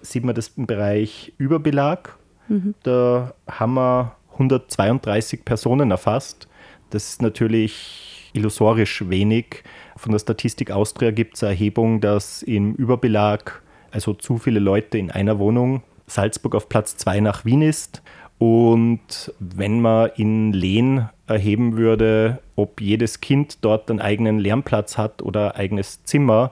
sieht 0.01 0.23
man 0.23 0.35
das 0.35 0.49
im 0.49 0.67
Bereich 0.67 1.33
Überbelag. 1.37 2.15
Mhm. 2.47 2.75
Da 2.83 3.33
haben 3.47 3.73
wir 3.73 4.15
132 4.33 5.43
Personen 5.43 5.91
erfasst. 5.91 6.47
Das 6.89 7.09
ist 7.09 7.21
natürlich 7.21 8.31
illusorisch 8.33 9.09
wenig. 9.09 9.63
Von 9.97 10.11
der 10.11 10.19
Statistik 10.19 10.71
Austria 10.71 11.11
gibt 11.11 11.35
es 11.35 11.43
eine 11.43 11.53
Erhebung, 11.53 12.01
dass 12.01 12.43
im 12.43 12.75
Überbelag 12.75 13.61
also 13.91 14.13
zu 14.13 14.37
viele 14.37 14.59
Leute 14.59 14.97
in 14.97 15.11
einer 15.11 15.39
Wohnung. 15.39 15.83
Salzburg 16.07 16.55
auf 16.55 16.69
Platz 16.69 16.97
2 16.97 17.19
nach 17.19 17.45
Wien 17.45 17.61
ist. 17.61 18.01
Und 18.39 19.33
wenn 19.39 19.81
man 19.81 20.11
in 20.15 20.53
Lehn 20.53 21.09
erheben 21.25 21.75
würde, 21.75 22.39
ob 22.55 22.81
jedes 22.81 23.19
Kind 23.19 23.59
dort 23.61 23.89
einen 23.89 23.99
eigenen 23.99 24.39
Lernplatz 24.39 24.97
hat 24.97 25.21
oder 25.21 25.55
eigenes 25.55 26.03
Zimmer, 26.03 26.51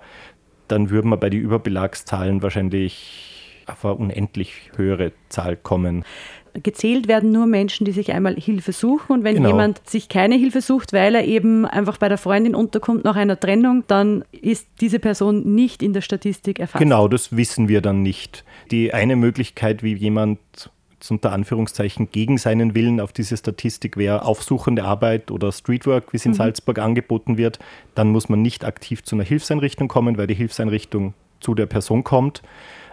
dann 0.67 0.89
würden 0.89 1.09
wir 1.09 1.17
bei 1.17 1.29
den 1.29 1.41
Überbelagszahlen 1.41 2.41
wahrscheinlich 2.41 3.63
auf 3.67 3.85
eine 3.85 3.95
unendlich 3.95 4.71
höhere 4.75 5.11
Zahl 5.29 5.55
kommen 5.55 6.03
gezählt 6.63 7.07
werden 7.07 7.31
nur 7.31 7.45
Menschen, 7.45 7.85
die 7.85 7.91
sich 7.91 8.11
einmal 8.13 8.35
Hilfe 8.35 8.71
suchen. 8.71 9.13
Und 9.13 9.23
wenn 9.23 9.35
genau. 9.35 9.49
jemand 9.49 9.87
sich 9.87 10.09
keine 10.09 10.35
Hilfe 10.35 10.61
sucht, 10.61 10.93
weil 10.93 11.15
er 11.15 11.25
eben 11.25 11.65
einfach 11.65 11.97
bei 11.97 12.09
der 12.09 12.17
Freundin 12.17 12.55
unterkommt 12.55 13.03
nach 13.03 13.15
einer 13.15 13.39
Trennung, 13.39 13.83
dann 13.87 14.23
ist 14.31 14.67
diese 14.81 14.99
Person 14.99 15.55
nicht 15.55 15.83
in 15.83 15.93
der 15.93 16.01
Statistik 16.01 16.59
erfasst. 16.59 16.81
Genau, 16.81 17.07
das 17.07 17.35
wissen 17.35 17.67
wir 17.67 17.81
dann 17.81 18.01
nicht. 18.01 18.43
Die 18.71 18.93
eine 18.93 19.15
Möglichkeit, 19.15 19.83
wie 19.83 19.93
jemand 19.93 20.39
unter 21.09 21.31
Anführungszeichen 21.31 22.09
gegen 22.11 22.37
seinen 22.37 22.73
Willen 22.73 22.99
auf 22.99 23.13
diese 23.13 23.37
Statistik 23.37 23.97
wäre 23.97 24.25
aufsuchende 24.25 24.83
Arbeit 24.83 25.29
oder 25.29 25.51
Streetwork, 25.51 26.13
wie 26.13 26.17
es 26.17 26.25
in 26.25 26.31
mhm. 26.31 26.37
Salzburg 26.37 26.79
angeboten 26.79 27.37
wird, 27.37 27.59
dann 27.93 28.09
muss 28.09 28.29
man 28.29 28.41
nicht 28.41 28.65
aktiv 28.65 29.03
zu 29.03 29.15
einer 29.15 29.23
Hilfseinrichtung 29.23 29.87
kommen, 29.87 30.17
weil 30.17 30.25
die 30.25 30.33
Hilfseinrichtung 30.33 31.13
zu 31.39 31.53
der 31.53 31.67
Person 31.67 32.03
kommt. 32.03 32.41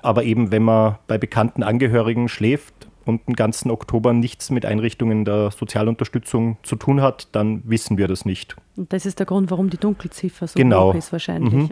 Aber 0.03 0.25
eben, 0.25 0.51
wenn 0.51 0.65
man 0.65 0.99
bei 1.07 1.17
bekannten 1.17 1.63
Angehörigen 1.63 2.29
schläft 2.29 2.75
und 3.07 3.27
den 3.27 3.35
ganzen 3.35 3.71
Oktober 3.71 4.13
nichts 4.13 4.51
mit 4.51 4.67
Einrichtungen 4.67 5.25
der 5.25 5.51
Sozialunterstützung 5.51 6.57
zu 6.63 6.77
tun 6.77 7.01
hat, 7.01 7.29
dann 7.33 7.63
wissen 7.65 7.99
wir 7.99 8.09
das 8.09 8.25
nicht. 8.25 8.57
Und 8.77 8.93
das 8.93 9.07
ist 9.07 9.19
der 9.19 9.27
Grund, 9.27 9.51
warum 9.51 9.71
die 9.71 9.77
Dunkelziffer 9.77 10.47
so 10.47 10.55
genau. 10.55 10.91
hoch 10.91 10.95
ist 10.95 11.13
wahrscheinlich. 11.13 11.53
Mhm. 11.53 11.71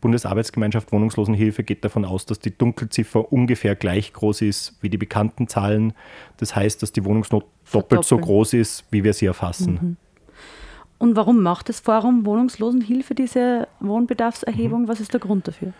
Bundesarbeitsgemeinschaft 0.00 0.92
Wohnungslosenhilfe 0.92 1.64
geht 1.64 1.82
davon 1.82 2.04
aus, 2.04 2.26
dass 2.26 2.38
die 2.38 2.56
Dunkelziffer 2.56 3.32
ungefähr 3.32 3.74
gleich 3.74 4.12
groß 4.12 4.42
ist 4.42 4.76
wie 4.82 4.90
die 4.90 4.98
bekannten 4.98 5.48
Zahlen. 5.48 5.94
Das 6.36 6.54
heißt, 6.54 6.82
dass 6.82 6.92
die 6.92 7.06
Wohnungsnot 7.06 7.46
doppelt 7.72 8.04
so 8.04 8.18
groß 8.18 8.52
ist, 8.52 8.84
wie 8.90 9.02
wir 9.02 9.14
sie 9.14 9.24
erfassen. 9.24 9.78
Mhm. 9.80 9.96
Und 10.98 11.16
warum 11.16 11.42
macht 11.42 11.70
das 11.70 11.80
Forum 11.80 12.26
Wohnungslosenhilfe 12.26 13.14
diese 13.14 13.66
Wohnbedarfserhebung? 13.80 14.82
Mhm. 14.82 14.88
Was 14.88 15.00
ist 15.00 15.14
der 15.14 15.20
Grund 15.20 15.48
dafür? 15.48 15.72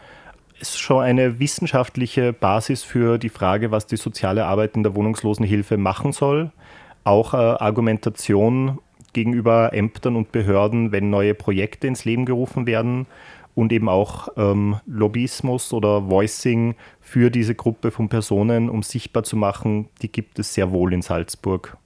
Es 0.60 0.70
ist 0.70 0.80
schon 0.80 1.02
eine 1.02 1.38
wissenschaftliche 1.40 2.32
Basis 2.32 2.82
für 2.82 3.18
die 3.18 3.28
Frage, 3.28 3.70
was 3.70 3.86
die 3.86 3.96
soziale 3.96 4.46
Arbeit 4.46 4.76
in 4.76 4.82
der 4.82 4.94
Wohnungslosenhilfe 4.94 5.76
machen 5.76 6.12
soll. 6.12 6.52
Auch 7.02 7.34
äh, 7.34 7.36
Argumentation 7.36 8.78
gegenüber 9.12 9.72
Ämtern 9.72 10.16
und 10.16 10.32
Behörden, 10.32 10.92
wenn 10.92 11.10
neue 11.10 11.34
Projekte 11.34 11.86
ins 11.86 12.04
Leben 12.04 12.24
gerufen 12.24 12.66
werden 12.66 13.06
und 13.54 13.72
eben 13.72 13.88
auch 13.88 14.28
ähm, 14.36 14.80
Lobbyismus 14.86 15.72
oder 15.72 16.08
Voicing 16.08 16.74
für 17.00 17.30
diese 17.30 17.54
Gruppe 17.54 17.90
von 17.90 18.08
Personen, 18.08 18.68
um 18.68 18.82
sichtbar 18.82 19.22
zu 19.22 19.36
machen, 19.36 19.88
die 20.02 20.10
gibt 20.10 20.38
es 20.38 20.54
sehr 20.54 20.72
wohl 20.72 20.92
in 20.92 21.02
Salzburg. 21.02 21.76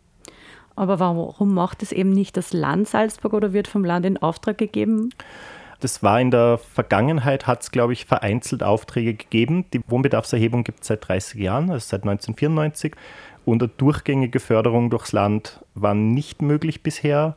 Aber 0.77 1.01
warum 1.01 1.55
macht 1.55 1.83
es 1.83 1.91
eben 1.91 2.11
nicht 2.11 2.37
das 2.37 2.53
Land 2.53 2.89
Salzburg 2.89 3.33
oder 3.33 3.53
wird 3.53 3.67
vom 3.67 3.85
Land 3.85 4.07
in 4.07 4.17
Auftrag 4.17 4.59
gegeben? 4.59 5.11
Das 5.81 6.03
war 6.03 6.21
in 6.21 6.31
der 6.33 6.59
Vergangenheit, 6.59 7.47
hat 7.47 7.63
es, 7.63 7.71
glaube 7.71 7.93
ich, 7.93 8.05
vereinzelt 8.05 8.63
Aufträge 8.63 9.15
gegeben. 9.15 9.65
Die 9.73 9.81
Wohnbedarfserhebung 9.87 10.65
gibt 10.65 10.81
es 10.81 10.89
seit 10.89 11.07
30 11.07 11.41
Jahren, 11.41 11.71
also 11.71 11.87
seit 11.87 12.03
1994. 12.03 12.97
Und 13.45 13.63
eine 13.63 13.71
durchgängige 13.77 14.41
Förderung 14.41 14.91
durchs 14.91 15.13
Land 15.13 15.65
war 15.75 15.95
nicht 15.95 16.43
möglich 16.43 16.83
bisher. 16.83 17.37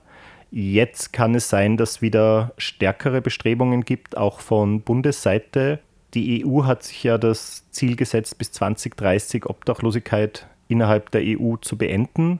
Jetzt 0.49 1.13
kann 1.13 1.35
es 1.35 1.49
sein, 1.49 1.77
dass 1.77 2.01
wieder 2.01 2.51
stärkere 2.57 3.21
Bestrebungen 3.21 3.85
gibt, 3.85 4.17
auch 4.17 4.39
von 4.39 4.81
Bundesseite. 4.81 5.79
Die 6.13 6.45
EU 6.45 6.65
hat 6.65 6.83
sich 6.83 7.03
ja 7.03 7.17
das 7.17 7.69
Ziel 7.71 7.95
gesetzt, 7.95 8.37
bis 8.37 8.51
2030 8.51 9.45
Obdachlosigkeit 9.45 10.47
innerhalb 10.67 11.11
der 11.11 11.21
EU 11.23 11.55
zu 11.57 11.77
beenden. 11.77 12.39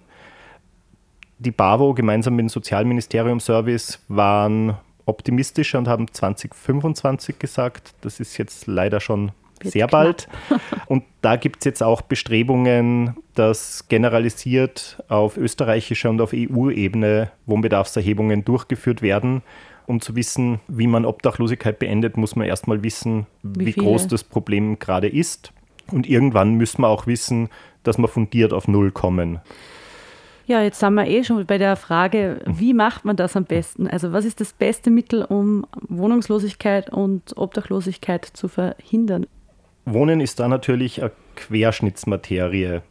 Die 1.39 1.51
BAWO 1.51 1.93
gemeinsam 1.93 2.35
mit 2.35 2.43
dem 2.43 2.49
Sozialministerium 2.49 3.39
Service 3.39 4.03
waren 4.09 4.77
optimistischer 5.05 5.77
und 5.77 5.87
haben 5.87 6.11
2025 6.11 7.39
gesagt. 7.39 7.93
Das 8.01 8.19
ist 8.19 8.37
jetzt 8.37 8.67
leider 8.67 8.99
schon 8.99 9.31
wird 9.63 9.73
sehr 9.73 9.87
bald. 9.87 10.27
Und 10.87 11.03
da 11.21 11.35
gibt 11.35 11.59
es 11.59 11.65
jetzt 11.65 11.83
auch 11.83 12.01
Bestrebungen, 12.01 13.15
dass 13.35 13.87
generalisiert 13.87 15.03
auf 15.07 15.37
österreichischer 15.37 16.09
und 16.09 16.21
auf 16.21 16.33
EU-Ebene 16.33 17.31
Wohnbedarfserhebungen 17.45 18.43
durchgeführt 18.45 19.01
werden. 19.01 19.41
Um 19.87 19.99
zu 19.99 20.15
wissen, 20.15 20.59
wie 20.67 20.87
man 20.87 21.05
Obdachlosigkeit 21.05 21.79
beendet, 21.79 22.15
muss 22.17 22.35
man 22.35 22.47
erstmal 22.47 22.83
wissen, 22.83 23.27
wie, 23.43 23.67
wie 23.67 23.73
groß 23.73 24.07
das 24.07 24.23
Problem 24.23 24.79
gerade 24.79 25.07
ist. 25.07 25.51
Und 25.91 26.07
irgendwann 26.07 26.53
müssen 26.53 26.81
wir 26.81 26.87
auch 26.87 27.07
wissen, 27.07 27.49
dass 27.83 27.97
wir 27.97 28.07
fundiert 28.07 28.53
auf 28.53 28.67
Null 28.67 28.91
kommen. 28.91 29.39
Ja, 30.47 30.61
jetzt 30.61 30.79
sind 30.79 30.95
wir 30.95 31.07
eh 31.07 31.23
schon 31.23 31.45
bei 31.45 31.57
der 31.57 31.75
Frage, 31.75 32.41
wie 32.45 32.73
macht 32.73 33.05
man 33.05 33.15
das 33.15 33.35
am 33.35 33.45
besten? 33.45 33.87
Also 33.87 34.11
was 34.11 34.25
ist 34.25 34.41
das 34.41 34.53
beste 34.53 34.89
Mittel, 34.89 35.23
um 35.23 35.65
Wohnungslosigkeit 35.87 36.89
und 36.89 37.37
Obdachlosigkeit 37.37 38.25
zu 38.25 38.47
verhindern? 38.47 39.25
Wohnen 39.85 40.19
ist 40.19 40.39
da 40.39 40.47
natürlich 40.47 41.01
eine 41.01 41.11
Querschnittsmaterie. 41.35 42.81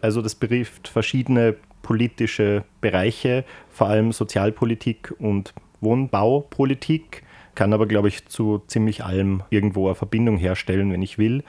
Also 0.00 0.22
das 0.22 0.34
betrifft 0.34 0.88
verschiedene 0.88 1.56
politische 1.82 2.64
Bereiche, 2.80 3.44
vor 3.70 3.88
allem 3.88 4.12
Sozialpolitik 4.12 5.14
und 5.18 5.54
Wohnbaupolitik, 5.80 7.22
kann 7.54 7.72
aber, 7.72 7.86
glaube 7.86 8.08
ich, 8.08 8.26
zu 8.26 8.62
ziemlich 8.66 9.04
allem 9.04 9.42
irgendwo 9.50 9.86
eine 9.86 9.94
Verbindung 9.94 10.36
herstellen, 10.36 10.92
wenn 10.92 11.02
ich 11.02 11.18
will. 11.18 11.42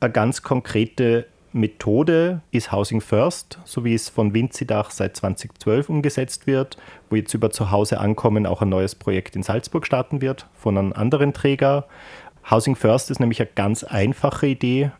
Eine 0.00 0.12
ganz 0.12 0.42
konkrete 0.42 1.26
Methode 1.52 2.40
ist 2.50 2.72
Housing 2.72 3.00
First, 3.00 3.58
so 3.64 3.84
wie 3.84 3.94
es 3.94 4.08
von 4.08 4.34
Winzidach 4.34 4.90
seit 4.90 5.16
2012 5.16 5.88
umgesetzt 5.88 6.46
wird, 6.46 6.76
wo 7.10 7.16
jetzt 7.16 7.34
über 7.34 7.50
Zuhause 7.50 8.00
ankommen 8.00 8.46
auch 8.46 8.62
ein 8.62 8.68
neues 8.68 8.94
Projekt 8.94 9.36
in 9.36 9.42
Salzburg 9.42 9.86
starten 9.86 10.20
wird 10.20 10.46
von 10.54 10.78
einem 10.78 10.92
anderen 10.92 11.32
Träger. 11.32 11.86
Housing 12.50 12.76
First 12.76 13.10
ist 13.10 13.20
nämlich 13.20 13.40
eine 13.40 13.50
ganz 13.54 13.84
einfache 13.84 14.46
Idee. 14.46 14.90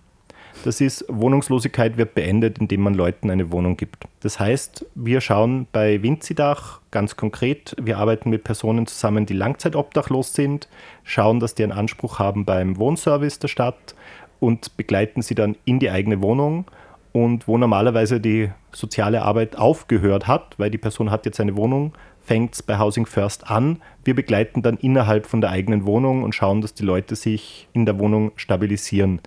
Das 0.65 0.81
ist, 0.81 1.05
Wohnungslosigkeit 1.09 1.97
wird 1.97 2.15
beendet, 2.15 2.59
indem 2.59 2.83
man 2.83 2.95
Leuten 2.95 3.31
eine 3.31 3.51
Wohnung 3.51 3.77
gibt. 3.77 4.05
Das 4.21 4.39
heißt, 4.39 4.87
wir 4.95 5.21
schauen 5.21 5.67
bei 5.73 6.03
Winzidach 6.03 6.81
ganz 6.91 7.17
konkret, 7.17 7.75
wir 7.81 7.99
arbeiten 7.99 8.31
mit 8.31 8.45
Personen 8.45 8.87
zusammen, 8.87 9.27
die 9.27 9.35
langzeitobdachlos 9.35 10.35
sind, 10.35 10.69
schauen, 11.03 11.41
dass 11.41 11.55
die 11.55 11.65
einen 11.65 11.73
Anspruch 11.73 12.19
haben 12.19 12.45
beim 12.45 12.77
Wohnservice 12.77 13.39
der 13.39 13.49
Stadt 13.49 13.95
und 14.43 14.77
begleiten 14.77 15.23
sie 15.23 15.37
dann 15.37 15.57
in 15.65 15.79
die 15.79 15.89
eigene 15.89 16.21
Wohnung. 16.21 16.65
Und 17.13 17.47
wo 17.47 17.59
normalerweise 17.59 18.21
die 18.21 18.51
soziale 18.73 19.23
Arbeit 19.23 19.57
aufgehört 19.57 20.27
hat, 20.27 20.59
weil 20.59 20.71
die 20.71 20.79
Person 20.79 21.13
hat 21.13 21.27
jetzt 21.27 21.39
eine 21.39 21.57
Wohnung, 21.57 21.93
fängt 22.23 22.55
es 22.55 22.63
bei 22.63 22.77
Housing 22.77 23.07
First 23.07 23.49
an. 23.49 23.81
Wir 24.03 24.17
begleiten 24.17 24.63
dann 24.63 24.79
innerhalb 24.79 25.27
von 25.27 25.41
der 25.41 25.51
eigenen 25.51 25.87
Wohnung 25.87 26.25
und 26.25 26.35
schauen, 26.35 26.61
dass 26.61 26.75
die 26.75 26.83
Leute 26.83 27.15
sich 27.15 27.69
in 27.73 27.87
der 27.87 28.01
Wohnung 28.01 28.33
stabilisieren. 28.35 29.21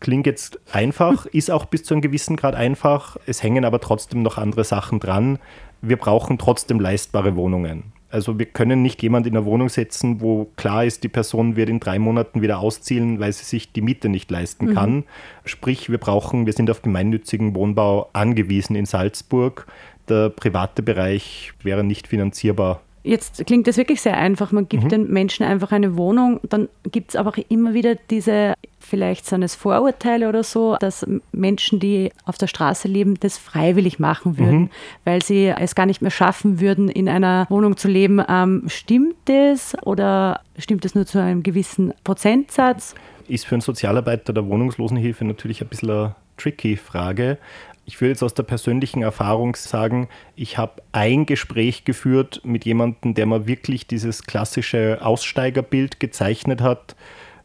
Klingt 0.00 0.26
jetzt 0.26 0.58
einfach, 0.72 1.26
ist 1.32 1.50
auch 1.50 1.66
bis 1.66 1.84
zu 1.84 1.92
einem 1.92 2.00
gewissen 2.00 2.36
Grad 2.36 2.54
einfach. 2.54 3.18
Es 3.26 3.42
hängen 3.42 3.66
aber 3.66 3.80
trotzdem 3.80 4.22
noch 4.22 4.38
andere 4.38 4.64
Sachen 4.64 4.98
dran. 4.98 5.40
Wir 5.82 5.98
brauchen 5.98 6.38
trotzdem 6.38 6.80
leistbare 6.80 7.36
Wohnungen. 7.36 7.92
Also 8.12 8.38
wir 8.38 8.46
können 8.46 8.82
nicht 8.82 9.02
jemand 9.02 9.26
in 9.26 9.36
eine 9.36 9.46
Wohnung 9.46 9.68
setzen, 9.68 10.20
wo 10.20 10.46
klar 10.56 10.84
ist, 10.84 11.02
die 11.02 11.08
Person 11.08 11.56
wird 11.56 11.68
in 11.68 11.80
drei 11.80 11.98
Monaten 11.98 12.42
wieder 12.42 12.58
ausziehen, 12.58 13.18
weil 13.20 13.32
sie 13.32 13.44
sich 13.44 13.72
die 13.72 13.80
Miete 13.80 14.08
nicht 14.08 14.30
leisten 14.30 14.66
mhm. 14.66 14.74
kann. 14.74 15.04
Sprich, 15.44 15.90
wir 15.90 15.98
brauchen, 15.98 16.46
wir 16.46 16.52
sind 16.52 16.70
auf 16.70 16.82
gemeinnützigen 16.82 17.54
Wohnbau 17.54 18.10
angewiesen 18.12 18.76
in 18.76 18.86
Salzburg 18.86 19.66
der 20.08 20.30
private 20.30 20.82
Bereich 20.82 21.52
wäre 21.62 21.84
nicht 21.84 22.08
finanzierbar. 22.08 22.80
Jetzt 23.04 23.44
klingt 23.46 23.66
das 23.66 23.76
wirklich 23.76 24.00
sehr 24.00 24.16
einfach. 24.16 24.52
Man 24.52 24.68
gibt 24.68 24.84
mhm. 24.84 24.88
den 24.88 25.12
Menschen 25.12 25.44
einfach 25.44 25.72
eine 25.72 25.96
Wohnung. 25.96 26.40
Dann 26.44 26.68
gibt 26.90 27.10
es 27.10 27.16
aber 27.16 27.30
auch 27.30 27.38
immer 27.48 27.74
wieder 27.74 27.96
diese, 28.10 28.54
vielleicht 28.78 29.26
sind 29.26 29.42
es 29.42 29.56
Vorurteile 29.56 30.28
oder 30.28 30.44
so, 30.44 30.76
dass 30.78 31.04
Menschen, 31.32 31.80
die 31.80 32.12
auf 32.24 32.38
der 32.38 32.46
Straße 32.46 32.86
leben, 32.86 33.18
das 33.18 33.38
freiwillig 33.38 33.98
machen 33.98 34.38
würden, 34.38 34.60
mhm. 34.60 34.70
weil 35.04 35.22
sie 35.22 35.46
es 35.46 35.74
gar 35.74 35.86
nicht 35.86 36.00
mehr 36.00 36.12
schaffen 36.12 36.60
würden, 36.60 36.88
in 36.88 37.08
einer 37.08 37.46
Wohnung 37.48 37.76
zu 37.76 37.88
leben. 37.88 38.22
Ähm, 38.28 38.64
stimmt 38.68 39.16
das 39.24 39.76
oder 39.82 40.40
stimmt 40.56 40.84
das 40.84 40.94
nur 40.94 41.04
zu 41.04 41.20
einem 41.20 41.42
gewissen 41.42 41.92
Prozentsatz? 42.04 42.94
Ist 43.26 43.46
für 43.46 43.56
einen 43.56 43.62
Sozialarbeiter 43.62 44.32
der 44.32 44.46
Wohnungslosenhilfe 44.46 45.24
natürlich 45.24 45.60
ein 45.60 45.68
bisschen 45.68 45.90
eine 45.90 46.14
tricky 46.36 46.76
Frage 46.76 47.38
ich 47.84 48.00
würde 48.00 48.10
jetzt 48.10 48.22
aus 48.22 48.34
der 48.34 48.44
persönlichen 48.44 49.02
Erfahrung 49.02 49.56
sagen, 49.56 50.08
ich 50.36 50.56
habe 50.56 50.82
ein 50.92 51.26
Gespräch 51.26 51.84
geführt 51.84 52.40
mit 52.44 52.64
jemandem, 52.64 53.14
der 53.14 53.26
mir 53.26 53.46
wirklich 53.46 53.86
dieses 53.86 54.22
klassische 54.22 54.98
Aussteigerbild 55.02 55.98
gezeichnet 55.98 56.60
hat, 56.60 56.94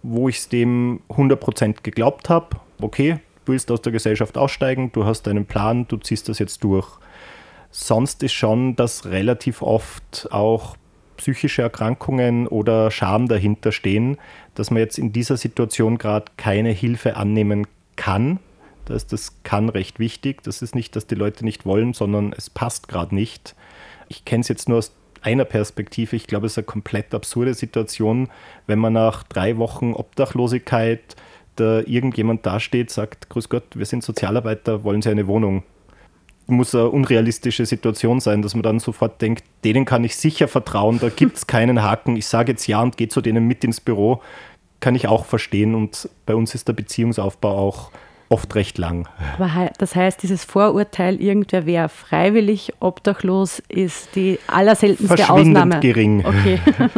wo 0.04 0.30
ich 0.30 0.38
es 0.38 0.50
dem 0.50 1.02
100% 1.10 1.82
geglaubt 1.82 2.30
habe. 2.30 2.58
Okay, 2.80 3.20
du 3.46 3.54
willst 3.54 3.72
aus 3.72 3.82
der 3.82 3.92
Gesellschaft 3.92 4.38
aussteigen, 4.38 4.92
du 4.92 5.06
hast 5.06 5.28
einen 5.28 5.46
Plan, 5.46 5.88
du 5.88 5.98
ziehst 5.98 6.30
das 6.30 6.38
jetzt 6.38 6.64
durch. 6.64 6.88
Sonst 7.72 8.22
ist 8.22 8.34
schon, 8.34 8.76
dass 8.76 9.06
relativ 9.06 9.62
oft 9.62 10.28
auch 10.32 10.78
psychische 11.18 11.64
Erkrankungen 11.64 12.48
oder 12.48 12.92
Scham 12.92 13.28
dahinter 13.28 13.72
stehen, 13.72 14.18
dass 14.54 14.70
man 14.70 14.80
jetzt 14.80 15.00
in 15.00 15.12
dieser 15.12 15.36
Situation 15.36 15.98
gerade 15.98 16.32
keine 16.38 16.70
Hilfe 16.70 17.18
annehmen 17.18 17.66
kann 17.96 18.40
da 18.88 18.96
ist 18.96 19.12
das 19.12 19.44
kann 19.44 19.68
recht 19.68 20.00
wichtig. 20.00 20.44
Das 20.44 20.62
ist 20.62 20.74
nicht, 20.74 20.96
dass 20.96 21.08
die 21.08 21.16
Leute 21.16 21.44
nicht 21.44 21.66
wollen, 21.66 21.94
sondern 21.94 22.34
es 22.36 22.50
passt 22.50 22.88
gerade 22.88 23.14
nicht. 23.14 23.54
Ich 24.08 24.24
kenne 24.24 24.42
es 24.42 24.48
jetzt 24.48 24.70
nur 24.70 24.78
aus 24.78 24.94
einer 25.22 25.44
Perspektive. 25.44 26.16
Ich 26.16 26.26
glaube, 26.26 26.46
es 26.46 26.54
ist 26.54 26.60
eine 26.60 26.66
komplett 26.66 27.14
absurde 27.14 27.54
Situation, 27.54 28.30
wenn 28.66 28.80
man 28.80 28.94
nach 28.94 29.24
drei 29.24 29.58
Wochen 29.58 29.94
Obdachlosigkeit 29.94 31.18
da 31.58 31.82
irgendjemand 31.82 32.46
dasteht, 32.46 32.92
sagt, 32.92 33.30
Grüß 33.30 33.50
Gott, 33.50 33.64
wir 33.76 33.86
sind 33.86 34.04
Sozialarbeiter, 34.04 34.86
wollen 34.86 35.02
Sie 35.02 35.10
eine 35.10 35.28
Wohnung? 35.28 35.64
Muss 36.46 36.74
eine 36.74 36.90
unrealistische 36.90 37.66
Situation 37.66 38.22
sein, 38.22 38.42
dass 38.42 38.54
man 38.54 38.64
dann 38.64 38.80
sofort 38.80 39.22
denkt, 39.22 39.44
denen 39.66 39.84
kann 39.84 40.06
ich 40.06 40.16
sicher 40.16 40.48
vertrauen, 40.48 41.00
da 41.00 41.10
gibt 41.10 41.36
es 41.36 41.48
keinen 41.48 41.82
Haken. 41.82 42.16
Ich 42.16 42.28
sage 42.28 42.54
jetzt 42.54 42.68
ja 42.68 42.82
und 42.82 42.96
gehe 42.96 43.10
zu 43.10 43.20
denen 43.20 43.48
mit 43.48 43.66
ins 43.66 43.82
Büro. 43.82 44.22
Kann 44.80 44.96
ich 44.96 45.08
auch 45.08 45.26
verstehen. 45.26 45.76
Und 45.76 46.08
bei 46.26 46.36
uns 46.36 46.56
ist 46.56 46.70
der 46.70 46.74
Beziehungsaufbau 46.74 47.58
auch 47.58 47.92
oft 48.30 48.56
recht 48.56 48.78
lang. 48.78 49.08
Aber 49.38 49.72
das 49.78 49.96
heißt, 49.96 50.22
dieses 50.24 50.44
Vorurteil, 50.44 51.22
irgendwer 51.22 51.66
wäre 51.66 51.90
freiwillig 51.90 52.74
obdachlos, 52.80 53.62
ist 53.70 54.16
die 54.16 54.40
allerseltenste 54.48 55.30
Ausnahme. 55.30 55.80
gering. 55.80 56.26
Okay. 56.26 56.60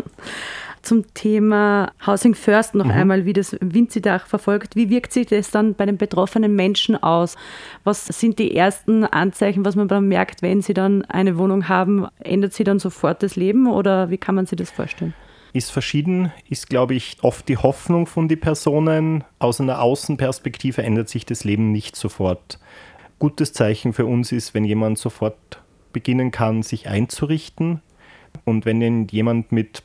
Zum 0.81 1.13
Thema 1.13 1.91
Housing 2.07 2.33
First 2.33 2.73
noch 2.73 2.85
mhm. 2.85 2.91
einmal, 2.91 3.25
wie 3.25 3.33
das 3.33 3.55
Winzidach 3.59 4.25
verfolgt. 4.25 4.75
Wie 4.75 4.89
wirkt 4.89 5.11
sich 5.11 5.27
das 5.27 5.51
dann 5.51 5.75
bei 5.75 5.85
den 5.85 5.97
betroffenen 5.97 6.55
Menschen 6.55 6.95
aus? 6.95 7.35
Was 7.83 8.05
sind 8.05 8.39
die 8.39 8.55
ersten 8.55 9.03
Anzeichen, 9.03 9.65
was 9.65 9.75
man 9.75 9.89
dann 9.89 10.07
merkt, 10.07 10.41
wenn 10.41 10.61
sie 10.61 10.73
dann 10.73 11.03
eine 11.05 11.37
Wohnung 11.37 11.67
haben? 11.67 12.07
Ändert 12.19 12.53
sie 12.53 12.63
dann 12.63 12.79
sofort 12.79 13.21
das 13.23 13.35
Leben 13.35 13.67
oder 13.67 14.09
wie 14.09 14.17
kann 14.17 14.35
man 14.35 14.45
sich 14.45 14.57
das 14.57 14.71
vorstellen? 14.71 15.13
Ist 15.53 15.71
verschieden, 15.71 16.31
ist, 16.49 16.69
glaube 16.69 16.95
ich, 16.95 17.17
oft 17.21 17.47
die 17.49 17.57
Hoffnung 17.57 18.05
von 18.05 18.27
den 18.27 18.39
Personen. 18.39 19.23
Aus 19.39 19.59
einer 19.59 19.81
Außenperspektive 19.81 20.83
ändert 20.83 21.09
sich 21.09 21.25
das 21.25 21.43
Leben 21.43 21.71
nicht 21.71 21.95
sofort. 21.95 22.59
Gutes 23.17 23.53
Zeichen 23.53 23.93
für 23.93 24.05
uns 24.05 24.31
ist, 24.31 24.53
wenn 24.53 24.63
jemand 24.63 24.97
sofort 24.97 25.61
beginnen 25.91 26.31
kann, 26.31 26.63
sich 26.63 26.87
einzurichten. 26.87 27.81
Und 28.45 28.65
wenn 28.65 29.07
jemand 29.07 29.51
mit 29.51 29.83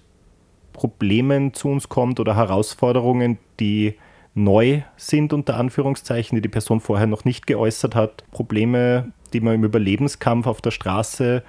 Problemen 0.72 1.54
zu 1.54 1.68
uns 1.68 1.88
kommt 1.88 2.20
oder 2.20 2.36
Herausforderungen, 2.36 3.38
die 3.58 3.94
neu 4.34 4.82
sind, 4.96 5.32
unter 5.32 5.56
Anführungszeichen, 5.56 6.36
die 6.36 6.42
die 6.42 6.48
Person 6.48 6.80
vorher 6.80 7.06
noch 7.06 7.24
nicht 7.24 7.46
geäußert 7.46 7.94
hat, 7.94 8.24
Probleme, 8.32 9.12
die 9.32 9.40
man 9.40 9.54
im 9.54 9.64
Überlebenskampf 9.64 10.46
auf 10.46 10.60
der 10.60 10.72
Straße 10.72 11.42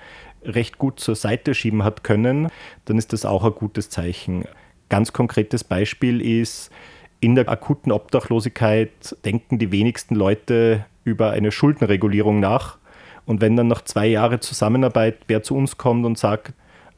recht 0.46 0.78
gut 0.78 1.00
zur 1.00 1.16
Seite 1.16 1.54
schieben 1.54 1.84
hat 1.84 2.04
können, 2.04 2.50
dann 2.86 2.98
ist 2.98 3.14
das 3.14 3.26
auch 3.26 3.44
ein 3.44 3.54
gutes 3.54 3.90
Zeichen. 3.90 4.46
Ganz 4.90 5.14
konkretes 5.14 5.64
Beispiel 5.64 6.22
ist, 6.22 6.72
in 7.20 7.36
der 7.36 7.50
akuten 7.50 7.92
Obdachlosigkeit 7.92 9.16
denken 9.26 9.58
die 9.58 9.72
wenigsten 9.72 10.16
Leute 10.16 10.86
über 11.04 11.32
eine 11.32 11.52
Schuldenregulierung 11.52 12.40
nach. 12.40 12.78
Und 13.26 13.42
wenn 13.42 13.56
dann 13.56 13.68
nach 13.68 13.84
zwei 13.84 14.08
Jahren 14.08 14.42
Zusammenarbeit 14.42 15.18
wer 15.28 15.42
zu 15.42 15.56
uns 15.56 15.78
kommt 15.78 16.06
und 16.06 16.18
sagt, 16.18 16.54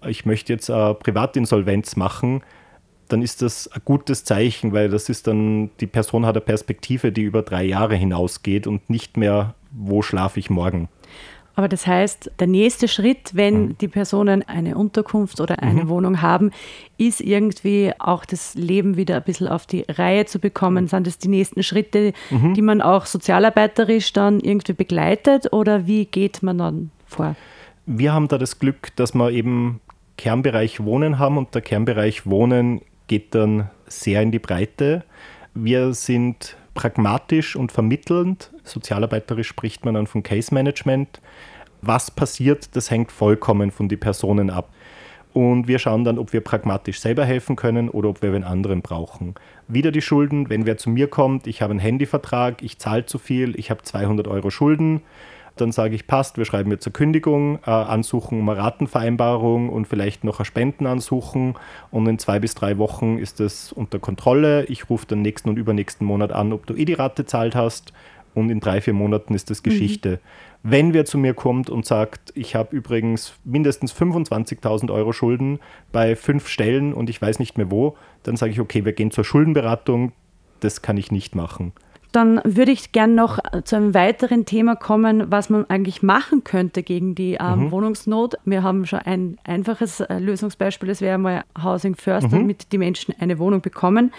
ich 0.06 0.26
möchte 0.26 0.54
jetzt 0.54 0.70
eine 0.70 0.94
Privatinsolvenz 0.96 1.96
machen, 1.96 2.42
dann 3.08 3.22
ist 3.22 3.42
das 3.42 3.70
ein 3.70 3.82
gutes 3.86 4.26
Zeichen, 4.26 4.74
weil 4.74 4.90
das 4.90 5.10
ist 5.10 5.28
dann, 5.28 5.70
die 5.80 5.88
Person 5.88 6.26
hat 6.26 6.36
eine 6.36 6.42
Perspektive, 6.42 7.12
die 7.12 7.22
über 7.22 7.42
drei 7.42 7.64
Jahre 7.64 7.96
hinausgeht 7.96 8.68
und 8.68 8.90
nicht 8.90 9.16
mehr, 9.16 9.56
wo 9.72 10.02
schlafe 10.02 10.40
ich 10.40 10.50
morgen. 10.50 10.90
Aber 11.58 11.68
das 11.68 11.88
heißt, 11.88 12.34
der 12.40 12.46
nächste 12.46 12.88
Schritt, 12.88 13.32
wenn 13.34 13.70
mhm. 13.70 13.78
die 13.80 13.88
Personen 13.88 14.48
eine 14.48 14.78
Unterkunft 14.78 15.42
oder 15.42 15.64
eine 15.64 15.86
mhm. 15.86 15.90
Wohnung 15.90 16.22
haben, 16.22 16.52
ist 17.00 17.20
irgendwie 17.20 17.94
auch 17.98 18.26
das 18.26 18.54
Leben 18.54 18.96
wieder 18.96 19.16
ein 19.16 19.24
bisschen 19.24 19.48
auf 19.48 19.66
die 19.66 19.84
Reihe 19.90 20.28
zu 20.28 20.38
bekommen. 20.38 20.84
Mhm. 20.84 20.90
Sind 20.90 21.08
das 21.08 21.18
die 21.18 21.30
nächsten 21.30 21.64
Schritte, 21.64 22.14
mhm. 22.30 22.54
die 22.54 22.62
man 22.62 22.80
auch 22.84 23.08
sozialarbeiterisch 23.08 24.14
dann 24.14 24.40
irgendwie 24.40 24.74
begleitet 24.74 25.52
oder 25.52 25.88
wie 25.88 26.06
geht 26.06 26.44
man 26.44 26.60
dann 26.60 26.92
vor? 27.08 27.36
Wir 27.88 28.14
haben 28.14 28.28
da 28.28 28.38
das 28.38 28.60
Glück, 28.60 28.96
dass 28.96 29.16
wir 29.16 29.32
eben 29.32 29.82
Kernbereich 30.18 30.84
Wohnen 30.84 31.18
haben 31.18 31.40
und 31.40 31.56
der 31.56 31.64
Kernbereich 31.64 32.28
Wohnen 32.28 32.82
geht 33.08 33.34
dann 33.34 33.72
sehr 33.88 34.22
in 34.22 34.32
die 34.32 34.38
Breite. 34.38 35.04
Wir 35.56 35.96
sind 35.96 36.56
pragmatisch 36.78 37.56
und 37.56 37.72
vermittelnd. 37.72 38.52
Sozialarbeiterisch 38.64 39.48
spricht 39.48 39.84
man 39.84 39.96
dann 39.96 40.06
von 40.06 40.22
Case 40.22 40.54
Management. 40.54 41.20
Was 41.88 42.12
passiert, 42.12 42.76
das 42.76 42.92
hängt 42.92 43.12
vollkommen 43.12 43.72
von 43.72 43.88
den 43.88 44.00
Personen 44.00 44.50
ab. 44.50 44.70
Und 45.34 45.68
wir 45.68 45.80
schauen 45.80 46.04
dann, 46.04 46.18
ob 46.18 46.34
wir 46.34 46.42
pragmatisch 46.42 47.00
selber 47.00 47.24
helfen 47.24 47.56
können 47.56 47.90
oder 47.90 48.10
ob 48.10 48.22
wir 48.22 48.34
einen 48.34 48.44
anderen 48.44 48.82
brauchen. 48.82 49.36
Wieder 49.68 49.92
die 49.92 50.02
Schulden, 50.02 50.50
wenn 50.50 50.66
wer 50.66 50.78
zu 50.78 50.90
mir 50.90 51.08
kommt, 51.08 51.48
ich 51.48 51.62
habe 51.62 51.72
einen 51.72 51.80
Handyvertrag, 51.80 52.62
ich 52.62 52.78
zahle 52.80 53.06
zu 53.06 53.20
viel, 53.20 53.58
ich 53.58 53.70
habe 53.72 53.84
200 53.84 54.28
Euro 54.28 54.50
Schulden 54.50 55.02
dann 55.62 55.72
sage 55.72 55.96
ich, 55.96 56.08
passt, 56.08 56.38
wir 56.38 56.46
schreiben 56.46 56.72
jetzt 56.72 56.84
zur 56.84 56.94
Kündigung, 56.94 57.60
äh, 57.66 57.72
ansuchen 57.72 58.40
um 58.40 58.50
eine 58.50 58.60
Ratenvereinbarung 58.60 59.70
und 59.70 59.88
vielleicht 59.88 60.24
noch 60.24 60.40
eine 60.40 60.46
Spenden 60.46 60.86
ansuchen. 60.86 61.56
Und 61.92 62.08
in 62.08 62.20
zwei 62.20 62.40
bis 62.40 62.56
drei 62.56 62.78
Wochen 62.78 63.18
ist 63.18 63.40
das 63.40 63.72
unter 63.72 64.00
Kontrolle. 64.00 64.66
Ich 64.66 64.90
rufe 64.90 65.06
dann 65.08 65.22
nächsten 65.22 65.50
und 65.50 65.58
übernächsten 65.58 66.06
Monat 66.06 66.32
an, 66.32 66.54
ob 66.54 66.66
du 66.66 66.76
eh 66.76 66.86
die 66.86 66.94
Rate 66.94 67.26
zahlt 67.26 67.56
hast. 67.56 67.92
Und 68.34 68.52
in 68.52 68.60
drei, 68.60 68.82
vier 68.82 68.94
Monaten 68.94 69.34
ist 69.34 69.50
das 69.50 69.60
mhm. 69.60 69.70
Geschichte. 69.70 70.10
Mhm. 70.10 70.20
Wenn 70.70 70.94
wer 70.94 71.06
zu 71.06 71.18
mir 71.18 71.34
kommt 71.34 71.70
und 71.70 71.86
sagt, 71.86 72.34
ich 72.36 72.54
habe 72.54 72.76
übrigens 72.76 73.36
mindestens 73.46 73.94
25.000 73.94 74.92
Euro 74.92 75.14
Schulden 75.14 75.60
bei 75.94 76.14
fünf 76.18 76.50
Stellen 76.50 76.94
und 76.94 77.10
ich 77.10 77.22
weiß 77.22 77.40
nicht 77.40 77.58
mehr 77.58 77.72
wo, 77.72 77.96
dann 78.24 78.36
sage 78.36 78.52
ich, 78.52 78.60
okay, 78.60 78.84
wir 78.84 78.92
gehen 78.92 79.10
zur 79.10 79.24
Schuldenberatung. 79.24 80.12
Das 80.60 80.82
kann 80.82 80.98
ich 80.98 81.10
nicht 81.10 81.36
machen. 81.36 81.72
Dann 82.12 82.42
würde 82.44 82.72
ich 82.72 82.92
gerne 82.92 83.14
noch 83.14 83.40
zu 83.64 83.76
einem 83.76 83.94
weiteren 83.94 84.46
Thema 84.46 84.76
kommen, 84.76 85.30
was 85.30 85.50
man 85.50 85.70
eigentlich 85.70 86.02
machen 86.04 86.44
könnte 86.44 86.84
gegen 86.84 87.16
die 87.16 87.38
ähm, 87.40 87.66
mhm. 87.66 87.72
Wohnungsnot. 87.72 88.36
Wir 88.46 88.64
haben 88.64 88.86
schon 88.86 89.00
ein 89.00 89.38
einfaches 89.44 90.00
äh, 90.00 90.18
Lösungsbeispiel, 90.20 90.88
das 90.88 91.02
wäre 91.02 91.18
mal 91.18 91.44
Housing 91.62 91.96
First, 91.96 92.28
mhm. 92.28 92.32
damit 92.32 92.72
die 92.72 92.78
Menschen 92.78 93.14
eine 93.20 93.40
Wohnung 93.40 93.62
bekommen. 93.62 94.12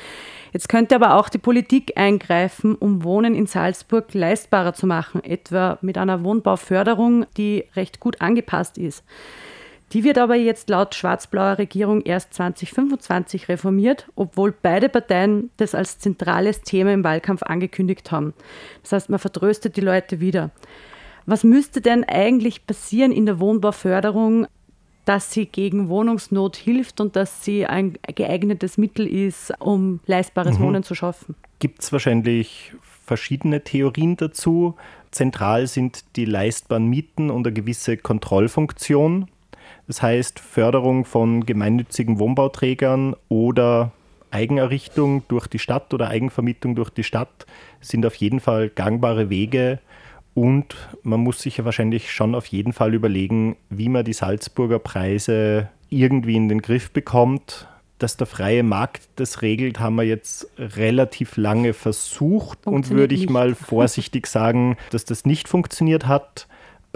Jetzt 0.52 0.68
könnte 0.68 0.94
aber 0.94 1.14
auch 1.14 1.28
die 1.28 1.38
Politik 1.38 1.92
eingreifen, 1.96 2.74
um 2.74 3.04
Wohnen 3.04 3.34
in 3.34 3.46
Salzburg 3.46 4.14
leistbarer 4.14 4.74
zu 4.74 4.86
machen, 4.86 5.22
etwa 5.22 5.78
mit 5.82 5.98
einer 5.98 6.24
Wohnbauförderung, 6.24 7.26
die 7.36 7.64
recht 7.74 8.00
gut 8.00 8.20
angepasst 8.20 8.78
ist. 8.78 9.04
Die 9.92 10.04
wird 10.04 10.18
aber 10.18 10.34
jetzt 10.34 10.68
laut 10.68 10.94
schwarz-blauer 10.94 11.58
Regierung 11.58 12.02
erst 12.02 12.34
2025 12.34 13.48
reformiert, 13.48 14.06
obwohl 14.16 14.52
beide 14.52 14.88
Parteien 14.88 15.50
das 15.56 15.74
als 15.74 15.98
zentrales 15.98 16.60
Thema 16.60 16.92
im 16.92 17.04
Wahlkampf 17.04 17.42
angekündigt 17.42 18.10
haben. 18.12 18.34
Das 18.82 18.92
heißt, 18.92 19.10
man 19.10 19.18
vertröstet 19.18 19.76
die 19.76 19.80
Leute 19.80 20.20
wieder. 20.20 20.50
Was 21.24 21.42
müsste 21.44 21.80
denn 21.80 22.04
eigentlich 22.04 22.66
passieren 22.66 23.12
in 23.12 23.26
der 23.26 23.40
Wohnbauförderung, 23.40 24.46
dass 25.06 25.32
sie 25.32 25.46
gegen 25.46 25.88
Wohnungsnot 25.88 26.56
hilft 26.56 27.00
und 27.00 27.16
dass 27.16 27.42
sie 27.42 27.64
ein 27.64 27.98
geeignetes 28.14 28.76
Mittel 28.76 29.06
ist, 29.06 29.54
um 29.58 30.00
leistbares 30.06 30.58
mhm. 30.58 30.64
Wohnen 30.64 30.82
zu 30.82 30.94
schaffen? 30.94 31.34
Gibt 31.60 31.82
es 31.82 31.92
wahrscheinlich 31.92 32.74
verschiedene 33.08 33.64
Theorien 33.64 34.16
dazu. 34.16 34.76
Zentral 35.10 35.66
sind 35.66 36.04
die 36.16 36.26
leistbaren 36.26 36.86
Mieten 36.86 37.30
und 37.30 37.46
eine 37.46 37.54
gewisse 37.54 37.96
Kontrollfunktion. 37.96 39.28
Das 39.88 40.02
heißt 40.02 40.38
Förderung 40.38 41.06
von 41.06 41.46
gemeinnützigen 41.46 42.18
Wohnbauträgern 42.18 43.16
oder 43.28 43.90
Eigenerrichtung 44.30 45.22
durch 45.28 45.46
die 45.46 45.58
Stadt 45.58 45.92
oder 45.94 46.08
Eigenvermietung 46.08 46.74
durch 46.74 46.90
die 46.90 47.04
Stadt 47.04 47.46
sind 47.80 48.04
auf 48.04 48.14
jeden 48.16 48.40
Fall 48.40 48.68
gangbare 48.68 49.30
Wege. 49.30 49.80
Und 50.34 50.76
man 51.02 51.20
muss 51.20 51.40
sich 51.40 51.56
ja 51.56 51.64
wahrscheinlich 51.64 52.12
schon 52.12 52.34
auf 52.34 52.46
jeden 52.46 52.74
Fall 52.74 52.92
überlegen, 52.92 53.56
wie 53.70 53.88
man 53.88 54.04
die 54.04 54.12
Salzburger 54.12 54.78
Preise 54.78 55.70
irgendwie 55.88 56.36
in 56.36 56.50
den 56.50 56.60
Griff 56.60 56.90
bekommt. 56.90 57.66
Dass 57.98 58.16
der 58.16 58.28
freie 58.28 58.62
Markt 58.62 59.08
das 59.16 59.42
regelt, 59.42 59.80
haben 59.80 59.96
wir 59.96 60.04
jetzt 60.04 60.48
relativ 60.58 61.36
lange 61.36 61.72
versucht 61.72 62.66
und 62.66 62.90
würde 62.90 63.14
ich 63.14 63.28
mal 63.28 63.54
vorsichtig 63.56 64.26
sagen, 64.26 64.76
dass 64.90 65.06
das 65.06 65.24
nicht 65.24 65.48
funktioniert 65.48 66.06
hat 66.06 66.46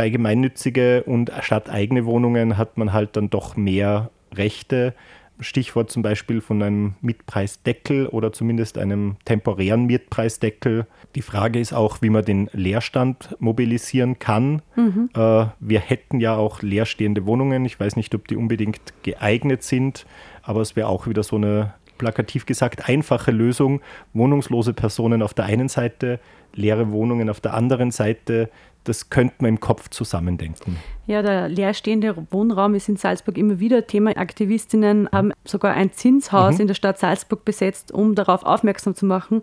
bei 0.03 0.11
gemeinnützige 0.11 1.05
und 1.05 1.31
statt 1.43 1.71
eigene 1.71 2.05
Wohnungen 2.07 2.59
hat 2.59 2.77
man 2.77 2.93
halt 2.93 3.15
dann 3.15 3.31
doch 3.31 3.57
mehr 3.57 4.11
Rechte. 4.35 4.95
Stichwort 5.38 5.93
zum 5.93 6.03
Beispiel 6.03 6.41
von 6.41 6.61
einem 6.61 6.95
Mietpreisdeckel 7.03 8.09
oder 8.09 8.33
zumindest 8.33 8.79
einem 8.79 9.15
temporären 9.27 9.87
Mietpreisdeckel. 9.87 10.88
Die 11.15 11.23
Frage 11.23 11.61
ist 11.61 11.73
auch, 11.73 12.03
wie 12.03 12.11
man 12.11 12.25
den 12.25 12.51
Leerstand 12.53 13.37
mobilisieren 13.38 14.19
kann. 14.19 14.62
Mhm. 14.75 15.11
Äh, 15.15 15.47
wir 15.61 15.79
hätten 15.79 16.19
ja 16.19 16.35
auch 16.35 16.62
leerstehende 16.62 17.25
Wohnungen. 17.25 17.65
Ich 17.65 17.79
weiß 17.79 17.95
nicht, 17.95 18.12
ob 18.17 18.27
die 18.27 18.37
unbedingt 18.37 18.81
geeignet 19.05 19.62
sind, 19.62 20.05
aber 20.43 20.62
es 20.62 20.75
wäre 20.75 20.88
auch 20.88 21.07
wieder 21.07 21.23
so 21.23 21.37
eine 21.37 21.75
plakativ 21.97 22.45
gesagt 22.45 22.88
einfache 22.88 23.31
Lösung. 23.31 23.81
Wohnungslose 24.15 24.73
Personen 24.73 25.23
auf 25.23 25.33
der 25.33 25.45
einen 25.45 25.69
Seite, 25.69 26.19
leere 26.55 26.91
Wohnungen 26.91 27.31
auf 27.31 27.41
der 27.41 27.55
anderen 27.55 27.93
Seite 27.93 28.51
das 28.85 29.11
könnte 29.11 29.35
man 29.38 29.51
im 29.51 29.61
Kopf 29.61 29.88
zusammendenken. 29.90 30.77
Ja, 31.07 31.23
der 31.23 31.49
leerstehende 31.49 32.16
Wohnraum 32.31 32.75
ist 32.75 32.88
in 32.88 32.97
Salzburg 32.97 33.37
immer 33.38 33.61
wieder 33.61 33.87
Thema. 33.87 34.16
Aktivistinnen 34.16 35.09
haben 35.12 35.33
sogar 35.45 35.75
ein 35.75 35.92
Zinshaus 35.92 36.57
mhm. 36.57 36.62
in 36.62 36.66
der 36.68 36.75
Stadt 36.75 36.99
Salzburg 36.99 37.45
besetzt, 37.45 37.92
um 37.92 38.14
darauf 38.14 38.45
aufmerksam 38.45 38.95
zu 38.95 39.07
machen. 39.07 39.42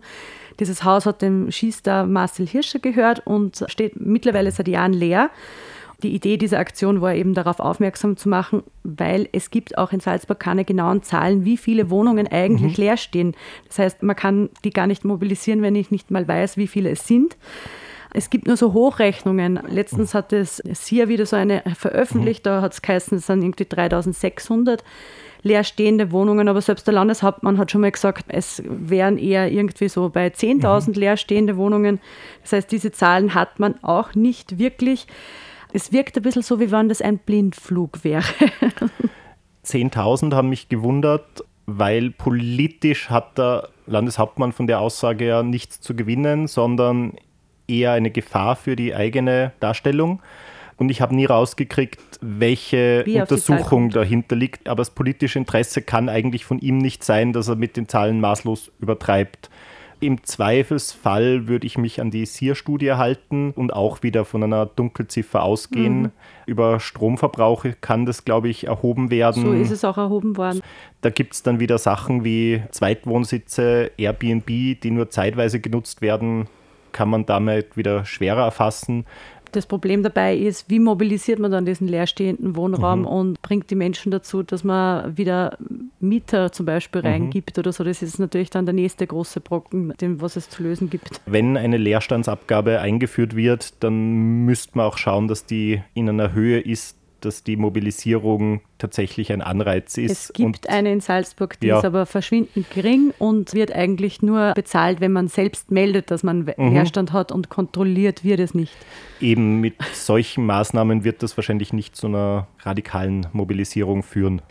Dieses 0.58 0.84
Haus 0.84 1.06
hat 1.06 1.22
dem 1.22 1.50
Schießstar 1.50 2.06
Marcel 2.06 2.46
Hirscher 2.46 2.78
gehört 2.78 3.26
und 3.26 3.64
steht 3.68 3.98
mittlerweile 3.98 4.50
seit 4.50 4.68
Jahren 4.68 4.92
leer. 4.92 5.30
Die 6.02 6.14
Idee 6.14 6.36
dieser 6.36 6.58
Aktion 6.58 7.00
war 7.00 7.14
eben 7.14 7.34
darauf 7.34 7.60
aufmerksam 7.60 8.16
zu 8.16 8.28
machen, 8.28 8.62
weil 8.82 9.28
es 9.32 9.50
gibt 9.50 9.76
auch 9.76 9.92
in 9.92 10.00
Salzburg 10.00 10.40
keine 10.40 10.64
genauen 10.64 11.02
Zahlen, 11.02 11.44
wie 11.44 11.56
viele 11.56 11.90
Wohnungen 11.90 12.26
eigentlich 12.26 12.78
mhm. 12.78 12.84
leer 12.84 12.96
stehen. 12.96 13.34
Das 13.68 13.78
heißt, 13.78 14.02
man 14.02 14.16
kann 14.16 14.48
die 14.64 14.70
gar 14.70 14.86
nicht 14.86 15.04
mobilisieren, 15.04 15.62
wenn 15.62 15.74
ich 15.74 15.90
nicht 15.90 16.10
mal 16.10 16.26
weiß, 16.26 16.56
wie 16.56 16.66
viele 16.66 16.90
es 16.90 17.06
sind. 17.06 17.36
Es 18.12 18.30
gibt 18.30 18.46
nur 18.46 18.56
so 18.56 18.72
Hochrechnungen. 18.72 19.60
Letztens 19.68 20.14
hat 20.14 20.32
es 20.32 20.56
SIA 20.56 21.08
wieder 21.08 21.26
so 21.26 21.36
eine 21.36 21.62
veröffentlicht, 21.76 22.44
da 22.46 22.60
hat 22.60 22.72
es 22.72 22.82
geheißen, 22.82 23.18
es 23.18 23.26
sind 23.26 23.42
irgendwie 23.42 23.66
3600 23.66 24.82
leerstehende 25.42 26.12
Wohnungen, 26.12 26.48
aber 26.48 26.60
selbst 26.60 26.86
der 26.86 26.94
Landeshauptmann 26.94 27.58
hat 27.58 27.70
schon 27.70 27.80
mal 27.80 27.90
gesagt, 27.90 28.26
es 28.28 28.62
wären 28.66 29.16
eher 29.16 29.50
irgendwie 29.50 29.88
so 29.88 30.10
bei 30.10 30.28
10.000 30.28 30.88
mhm. 30.88 30.94
leerstehende 30.94 31.56
Wohnungen. 31.56 32.00
Das 32.42 32.52
heißt, 32.52 32.72
diese 32.72 32.92
Zahlen 32.92 33.34
hat 33.34 33.58
man 33.58 33.82
auch 33.82 34.14
nicht 34.14 34.58
wirklich. 34.58 35.06
Es 35.72 35.92
wirkt 35.92 36.16
ein 36.16 36.22
bisschen 36.22 36.42
so, 36.42 36.60
wie 36.60 36.70
wenn 36.70 36.88
das 36.88 37.00
ein 37.00 37.18
Blindflug 37.18 38.04
wäre. 38.04 38.24
10.000 39.64 40.34
haben 40.34 40.48
mich 40.48 40.68
gewundert, 40.68 41.44
weil 41.66 42.10
politisch 42.10 43.08
hat 43.08 43.38
der 43.38 43.68
Landeshauptmann 43.86 44.52
von 44.52 44.66
der 44.66 44.80
Aussage 44.80 45.26
ja 45.26 45.42
nichts 45.42 45.80
zu 45.80 45.94
gewinnen, 45.94 46.48
sondern 46.48 47.14
eher 47.70 47.92
eine 47.92 48.10
Gefahr 48.10 48.56
für 48.56 48.76
die 48.76 48.94
eigene 48.94 49.52
Darstellung. 49.60 50.20
Und 50.76 50.90
ich 50.90 51.02
habe 51.02 51.14
nie 51.14 51.26
rausgekriegt, 51.26 52.00
welche 52.22 53.04
Untersuchung 53.04 53.90
dahinter 53.90 54.34
liegt. 54.34 54.68
Aber 54.68 54.80
das 54.80 54.90
politische 54.90 55.38
Interesse 55.38 55.82
kann 55.82 56.08
eigentlich 56.08 56.46
von 56.46 56.58
ihm 56.58 56.78
nicht 56.78 57.04
sein, 57.04 57.34
dass 57.34 57.48
er 57.48 57.56
mit 57.56 57.76
den 57.76 57.86
Zahlen 57.86 58.18
maßlos 58.20 58.72
übertreibt. 58.80 59.50
Im 60.02 60.24
Zweifelsfall 60.24 61.46
würde 61.46 61.66
ich 61.66 61.76
mich 61.76 62.00
an 62.00 62.10
die 62.10 62.24
SIR-Studie 62.24 62.92
halten 62.92 63.50
und 63.50 63.74
auch 63.74 64.02
wieder 64.02 64.24
von 64.24 64.42
einer 64.42 64.64
Dunkelziffer 64.64 65.42
ausgehen. 65.42 66.00
Mhm. 66.00 66.10
Über 66.46 66.80
Stromverbrauche 66.80 67.74
kann 67.78 68.06
das, 68.06 68.24
glaube 68.24 68.48
ich, 68.48 68.66
erhoben 68.66 69.10
werden. 69.10 69.42
So 69.44 69.52
ist 69.52 69.70
es 69.70 69.84
auch 69.84 69.98
erhoben 69.98 70.38
worden. 70.38 70.62
Da 71.02 71.10
gibt 71.10 71.34
es 71.34 71.42
dann 71.42 71.60
wieder 71.60 71.76
Sachen 71.76 72.24
wie 72.24 72.62
Zweitwohnsitze, 72.70 73.90
Airbnb, 73.98 74.46
die 74.46 74.90
nur 74.90 75.10
zeitweise 75.10 75.60
genutzt 75.60 76.00
werden, 76.00 76.48
kann 76.92 77.10
man 77.10 77.26
damit 77.26 77.76
wieder 77.76 78.04
schwerer 78.04 78.44
erfassen. 78.44 79.04
Das 79.52 79.66
Problem 79.66 80.02
dabei 80.02 80.36
ist, 80.36 80.70
wie 80.70 80.78
mobilisiert 80.78 81.40
man 81.40 81.50
dann 81.50 81.66
diesen 81.66 81.88
leerstehenden 81.88 82.54
Wohnraum 82.54 83.00
mhm. 83.00 83.06
und 83.06 83.42
bringt 83.42 83.68
die 83.70 83.74
Menschen 83.74 84.12
dazu, 84.12 84.42
dass 84.42 84.62
man 84.62 85.16
wieder 85.16 85.58
Mieter 85.98 86.52
zum 86.52 86.66
Beispiel 86.66 87.02
mhm. 87.02 87.08
reingibt 87.08 87.58
oder 87.58 87.72
so. 87.72 87.82
Das 87.82 88.00
ist 88.02 88.18
natürlich 88.18 88.50
dann 88.50 88.64
der 88.64 88.74
nächste 88.74 89.06
große 89.06 89.40
Brocken, 89.40 89.92
den, 90.00 90.20
was 90.20 90.36
es 90.36 90.48
zu 90.48 90.62
lösen 90.62 90.88
gibt. 90.88 91.20
Wenn 91.26 91.56
eine 91.56 91.78
Leerstandsabgabe 91.78 92.80
eingeführt 92.80 93.34
wird, 93.34 93.82
dann 93.82 94.44
müsste 94.44 94.78
man 94.78 94.86
auch 94.86 94.98
schauen, 94.98 95.26
dass 95.26 95.46
die 95.46 95.82
in 95.94 96.08
einer 96.08 96.32
Höhe 96.32 96.60
ist, 96.60 96.96
dass 97.24 97.44
die 97.44 97.56
Mobilisierung 97.56 98.60
tatsächlich 98.78 99.32
ein 99.32 99.42
Anreiz 99.42 99.96
ist. 99.98 100.10
Es 100.10 100.32
gibt 100.32 100.46
und, 100.46 100.68
eine 100.68 100.92
in 100.92 101.00
Salzburg, 101.00 101.58
die 101.60 101.68
ja. 101.68 101.78
ist 101.78 101.84
aber 101.84 102.06
verschwindend 102.06 102.70
gering 102.70 103.12
und 103.18 103.54
wird 103.54 103.72
eigentlich 103.72 104.22
nur 104.22 104.52
bezahlt, 104.54 105.00
wenn 105.00 105.12
man 105.12 105.28
selbst 105.28 105.70
meldet, 105.70 106.10
dass 106.10 106.22
man 106.22 106.40
mhm. 106.56 106.72
Leerstand 106.72 107.12
hat 107.12 107.32
und 107.32 107.48
kontrolliert 107.48 108.24
wird 108.24 108.40
es 108.40 108.54
nicht. 108.54 108.72
Eben 109.20 109.60
mit 109.60 109.74
solchen 109.92 110.46
Maßnahmen 110.46 111.04
wird 111.04 111.22
das 111.22 111.36
wahrscheinlich 111.36 111.72
nicht 111.72 111.96
zu 111.96 112.06
einer 112.06 112.48
radikalen 112.62 113.26
Mobilisierung 113.32 114.02
führen. 114.02 114.42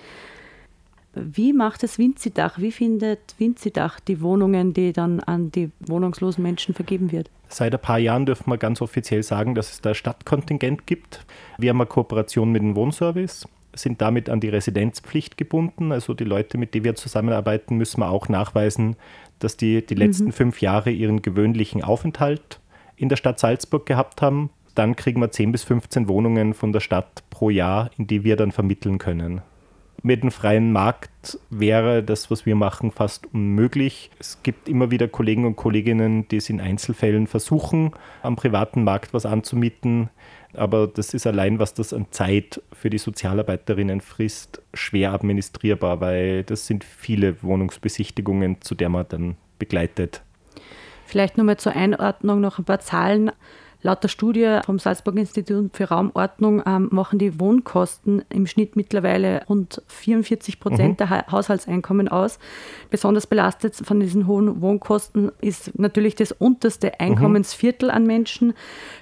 Wie 1.32 1.53
macht 1.53 1.84
es 1.84 1.97
Winzidach? 1.97 2.60
Wie 2.60 2.71
findet 2.71 3.36
Winzidach 3.38 3.99
die 3.99 4.21
Wohnungen, 4.21 4.73
die 4.73 4.93
dann 4.93 5.19
an 5.19 5.51
die 5.51 5.71
wohnungslosen 5.79 6.43
Menschen 6.43 6.73
vergeben 6.73 7.12
wird? 7.12 7.29
Seit 7.47 7.73
ein 7.73 7.82
paar 7.82 7.99
Jahren 7.99 8.25
dürfen 8.25 8.49
wir 8.49 8.58
ganz 8.58 8.82
offiziell 8.82 9.23
sagen, 9.23 9.55
dass 9.55 9.71
es 9.71 9.82
da 9.82 9.93
Stadtkontingent 9.93 10.86
gibt. 10.86 11.25
Wir 11.58 11.71
haben 11.71 11.82
eine 11.82 11.88
Kooperation 11.88 12.51
mit 12.51 12.62
dem 12.62 12.75
Wohnservice, 12.75 13.47
sind 13.73 14.01
damit 14.01 14.29
an 14.29 14.39
die 14.39 14.49
Residenzpflicht 14.49 15.38
gebunden. 15.38 15.91
Also 15.91 16.13
die 16.13 16.23
Leute, 16.23 16.58
mit 16.58 16.73
denen 16.73 16.86
wir 16.86 16.95
zusammenarbeiten, 16.95 17.77
müssen 17.77 18.01
wir 18.01 18.10
auch 18.10 18.29
nachweisen, 18.29 18.95
dass 19.39 19.58
die 19.58 19.86
die 19.86 19.95
letzten 19.95 20.25
mhm. 20.25 20.34
fünf 20.34 20.62
Jahre 20.62 20.91
ihren 20.91 21.21
gewöhnlichen 21.21 21.84
Aufenthalt 21.84 22.60
in 22.95 23.10
der 23.10 23.15
Stadt 23.15 23.39
Salzburg 23.39 23.86
gehabt 23.86 24.21
haben. 24.21 24.51
Dann 24.75 24.95
kriegen 24.95 25.19
wir 25.19 25.32
10 25.32 25.51
bis 25.51 25.63
15 25.63 26.08
Wohnungen 26.08 26.53
von 26.53 26.71
der 26.71 26.79
Stadt 26.79 27.23
pro 27.29 27.49
Jahr, 27.49 27.89
in 27.97 28.08
die 28.08 28.23
wir 28.23 28.36
dann 28.36 28.51
vermitteln 28.51 28.97
können 28.97 29.41
mit 30.01 30.23
dem 30.23 30.31
freien 30.31 30.71
Markt 30.71 31.39
wäre 31.49 32.03
das, 32.03 32.31
was 32.31 32.45
wir 32.45 32.55
machen, 32.55 32.91
fast 32.91 33.27
unmöglich. 33.33 34.09
Es 34.19 34.41
gibt 34.43 34.69
immer 34.69 34.91
wieder 34.91 35.07
Kollegen 35.07 35.45
und 35.45 35.55
Kolleginnen, 35.55 36.27
die 36.27 36.38
es 36.38 36.49
in 36.49 36.62
Einzelfällen 36.62 37.27
versuchen, 37.27 37.91
am 38.21 38.35
privaten 38.35 38.83
Markt 38.83 39.13
was 39.13 39.25
anzumieten. 39.25 40.09
Aber 40.53 40.88
das 40.88 41.13
ist 41.13 41.27
allein, 41.27 41.59
was 41.59 41.73
das 41.73 41.93
an 41.93 42.07
Zeit 42.12 42.62
für 42.73 42.89
die 42.89 42.97
Sozialarbeiterinnen 42.97 44.01
frisst, 44.01 44.62
schwer 44.73 45.13
administrierbar, 45.13 46.01
weil 46.01 46.43
das 46.43 46.65
sind 46.65 46.83
viele 46.83 47.43
Wohnungsbesichtigungen, 47.43 48.62
zu 48.62 48.75
der 48.75 48.89
man 48.89 49.05
dann 49.09 49.38
begleitet. 49.59 50.23
Vielleicht 51.05 51.38
nochmal 51.38 51.57
zur 51.57 51.75
Einordnung 51.75 52.39
noch 52.39 52.59
ein 52.59 52.65
paar 52.65 52.79
Zahlen. 52.79 53.31
Laut 53.82 54.04
der 54.04 54.10
Studie 54.10 54.60
vom 54.65 54.78
Salzburg 54.78 55.15
Institut 55.15 55.76
für 55.76 55.86
Raumordnung 55.86 56.62
ähm, 56.65 56.89
machen 56.92 57.18
die 57.18 57.39
Wohnkosten 57.39 58.24
im 58.28 58.46
Schnitt 58.46 58.76
mittlerweile 58.76 59.46
rund 59.48 59.82
44 59.88 60.60
Prozent 60.60 60.92
mhm. 60.92 60.98
der 60.98 61.10
ha 61.10 61.32
Haushaltseinkommen 61.32 62.10
aus. 62.10 62.39
Besonders 62.89 63.26
belastet 63.26 63.76
von 63.76 64.02
diesen 64.02 64.28
hohen 64.28 64.62
Wohnkosten 64.62 65.32
ist 65.39 65.80
natürlich 65.80 66.15
das 66.15 66.34
unterste 66.34 67.00
Einkommensviertel 67.00 67.89
an 67.89 68.06
Menschen. 68.06 68.54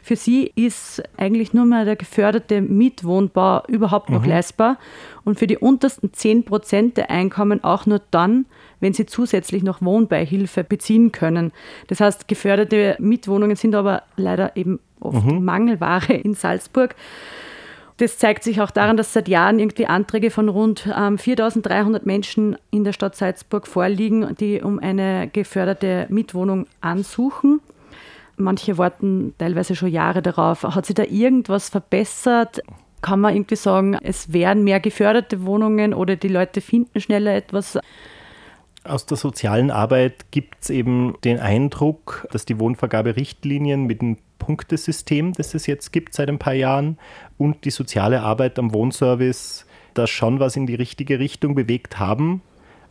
Für 0.04 0.16
sie 0.16 0.52
ist 0.56 1.02
eigentlich 1.18 1.54
nur 1.54 1.66
mehr 1.66 1.84
der 1.84 1.96
geförderte 1.96 2.62
Mietwohnbau 2.62 3.63
überhaupt 3.68 4.12
noch 4.12 4.22
mhm. 4.22 4.30
leistbar 4.30 4.78
und 5.26 5.40
für 5.40 5.48
die 5.48 5.58
untersten 5.58 6.13
10 6.13 6.46
Prozent 6.46 6.98
der 6.98 7.10
Einkommen 7.10 7.63
auch 7.63 7.88
nur 7.88 8.02
dann, 8.12 8.46
wenn 8.80 8.94
sie 8.94 9.06
zusätzlich 9.06 9.63
noch 9.63 9.82
Wohnbeihilfe 9.82 10.63
beziehen 10.63 11.12
können. 11.12 11.52
Das 11.88 12.00
heißt, 12.00 12.28
geförderte 12.28 12.96
Mietwohnungen 13.00 13.56
sind 13.56 13.76
aber 13.76 14.04
leider 14.16 14.56
eben 14.56 14.80
oft 15.00 15.26
mhm. 15.26 15.44
Mangelware 15.44 16.13
in 16.13 16.34
Salzburg. 16.34 16.96
Das 17.98 18.20
zeigt 18.20 18.44
sich 18.44 18.62
auch 18.62 18.70
daran, 18.70 18.96
dass 18.96 19.13
seit 19.13 19.28
Jahren 19.28 19.58
irgendwie 19.58 19.88
Anträge 19.88 20.30
von 20.30 20.50
rund 20.50 20.88
ähm, 20.96 21.18
4300 21.18 22.06
Menschen 22.06 22.56
in 22.70 22.84
der 22.84 22.94
Stadt 22.94 23.16
Salzburg 23.16 23.66
vorliegen, 23.66 24.36
die 24.40 24.62
um 24.62 24.78
eine 24.78 25.28
geförderte 25.34 26.06
Mietwohnung 26.10 26.68
ansuchen. 26.80 27.60
Manche 28.36 28.78
warten 28.78 29.34
teilweise 29.40 29.76
schon 29.76 29.90
Jahre 29.90 30.22
darauf. 30.22 30.62
Hat 30.62 30.86
sich 30.86 30.94
da 30.94 31.04
irgendwas 31.04 31.70
verbessert? 31.70 32.62
Kann 33.02 33.20
man 33.20 33.34
irgendwie 33.34 33.56
sagen, 33.56 33.98
es 34.04 34.32
wären 34.32 34.63
mehr 34.63 34.80
geförderte 34.80 35.44
Wohnungen 35.44 35.96
oder 35.96 36.16
die 36.16 36.28
Leute 36.28 36.62
finden 36.62 37.02
schneller 37.02 37.36
etwas? 37.36 37.80
Aus 38.88 39.06
der 39.06 39.17
sozialen 39.17 39.69
Arbeit 39.69 40.32
gibt 40.32 40.63
es 40.63 40.69
eben 40.69 41.15
den 41.23 41.39
Eindruck, 41.39 42.26
dass 42.32 42.45
die 42.45 42.58
Wohnvergaberichtlinien 42.58 43.86
mit 43.86 44.02
dem 44.02 44.17
Punktesystem, 44.39 45.34
das 45.34 45.54
es 45.54 45.67
jetzt 45.67 45.91
gibt 45.91 46.13
seit 46.13 46.30
ein 46.30 46.39
paar 46.39 46.54
Jahren, 46.54 46.97
und 47.38 47.65
die 47.65 47.69
soziale 47.69 48.21
Arbeit 48.21 48.58
am 48.58 48.73
Wohnservice 48.73 49.65
da 49.93 50.08
schon 50.08 50.39
was 50.39 50.56
in 50.56 50.67
die 50.67 50.76
richtige 50.76 51.19
Richtung 51.19 51.54
bewegt 51.54 52.00
haben. 52.00 52.41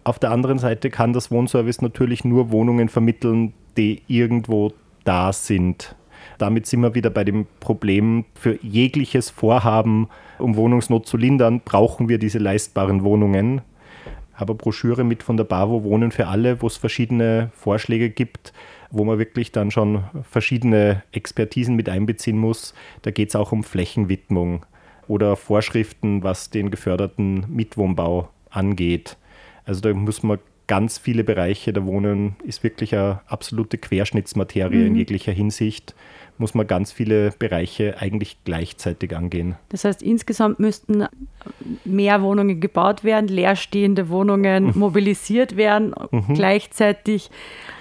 Auf 0.04 0.18
der 0.18 0.32
anderen 0.32 0.58
Seite 0.58 0.90
kann 0.90 1.14
das 1.14 1.30
Wohnservice 1.30 1.80
natürlich 1.80 2.24
nur 2.24 2.50
Wohnungen 2.50 2.88
vermitteln, 2.88 3.54
die 3.76 4.02
irgendwo 4.06 4.72
da 5.04 5.32
sind. 5.32 5.94
Damit 6.36 6.66
sind 6.66 6.80
wir 6.80 6.94
wieder 6.94 7.10
bei 7.10 7.24
dem 7.24 7.46
Problem, 7.60 8.26
für 8.34 8.58
jegliches 8.62 9.30
Vorhaben, 9.30 10.08
um 10.38 10.56
Wohnungsnot 10.56 11.06
zu 11.06 11.16
lindern, 11.16 11.62
brauchen 11.64 12.08
wir 12.08 12.18
diese 12.18 12.38
leistbaren 12.38 13.02
Wohnungen 13.02 13.62
habe 14.36 14.52
eine 14.52 14.58
Broschüre 14.58 15.04
mit 15.04 15.22
von 15.22 15.36
der 15.36 15.44
BAVO 15.44 15.82
Wohnen 15.82 16.12
für 16.12 16.28
alle, 16.28 16.62
wo 16.62 16.66
es 16.66 16.76
verschiedene 16.76 17.50
Vorschläge 17.54 18.10
gibt, 18.10 18.52
wo 18.90 19.04
man 19.04 19.18
wirklich 19.18 19.52
dann 19.52 19.70
schon 19.70 20.04
verschiedene 20.30 21.02
Expertisen 21.12 21.74
mit 21.74 21.88
einbeziehen 21.88 22.38
muss. 22.38 22.74
Da 23.02 23.10
geht 23.10 23.30
es 23.30 23.36
auch 23.36 23.52
um 23.52 23.64
Flächenwidmung 23.64 24.64
oder 25.08 25.36
Vorschriften, 25.36 26.22
was 26.22 26.50
den 26.50 26.70
geförderten 26.70 27.44
Mitwohnbau 27.48 28.30
angeht. 28.50 29.16
Also 29.64 29.80
da 29.80 29.92
muss 29.92 30.22
man 30.22 30.38
ganz 30.66 30.98
viele 30.98 31.24
Bereiche, 31.24 31.72
da 31.72 31.84
Wohnen 31.84 32.36
ist 32.44 32.62
wirklich 32.62 32.94
eine 32.94 33.20
absolute 33.26 33.78
Querschnittsmaterie 33.78 34.76
mhm. 34.76 34.86
in 34.86 34.96
jeglicher 34.96 35.32
Hinsicht 35.32 35.94
muss 36.38 36.54
man 36.54 36.66
ganz 36.66 36.92
viele 36.92 37.32
Bereiche 37.38 37.96
eigentlich 37.98 38.38
gleichzeitig 38.44 39.16
angehen. 39.16 39.56
Das 39.70 39.84
heißt, 39.84 40.02
insgesamt 40.02 40.58
müssten 40.60 41.06
mehr 41.84 42.22
Wohnungen 42.22 42.60
gebaut 42.60 43.04
werden, 43.04 43.28
leerstehende 43.28 44.08
Wohnungen 44.08 44.66
mhm. 44.66 44.72
mobilisiert 44.74 45.56
werden, 45.56 45.94
mhm. 46.10 46.34
gleichzeitig 46.34 47.30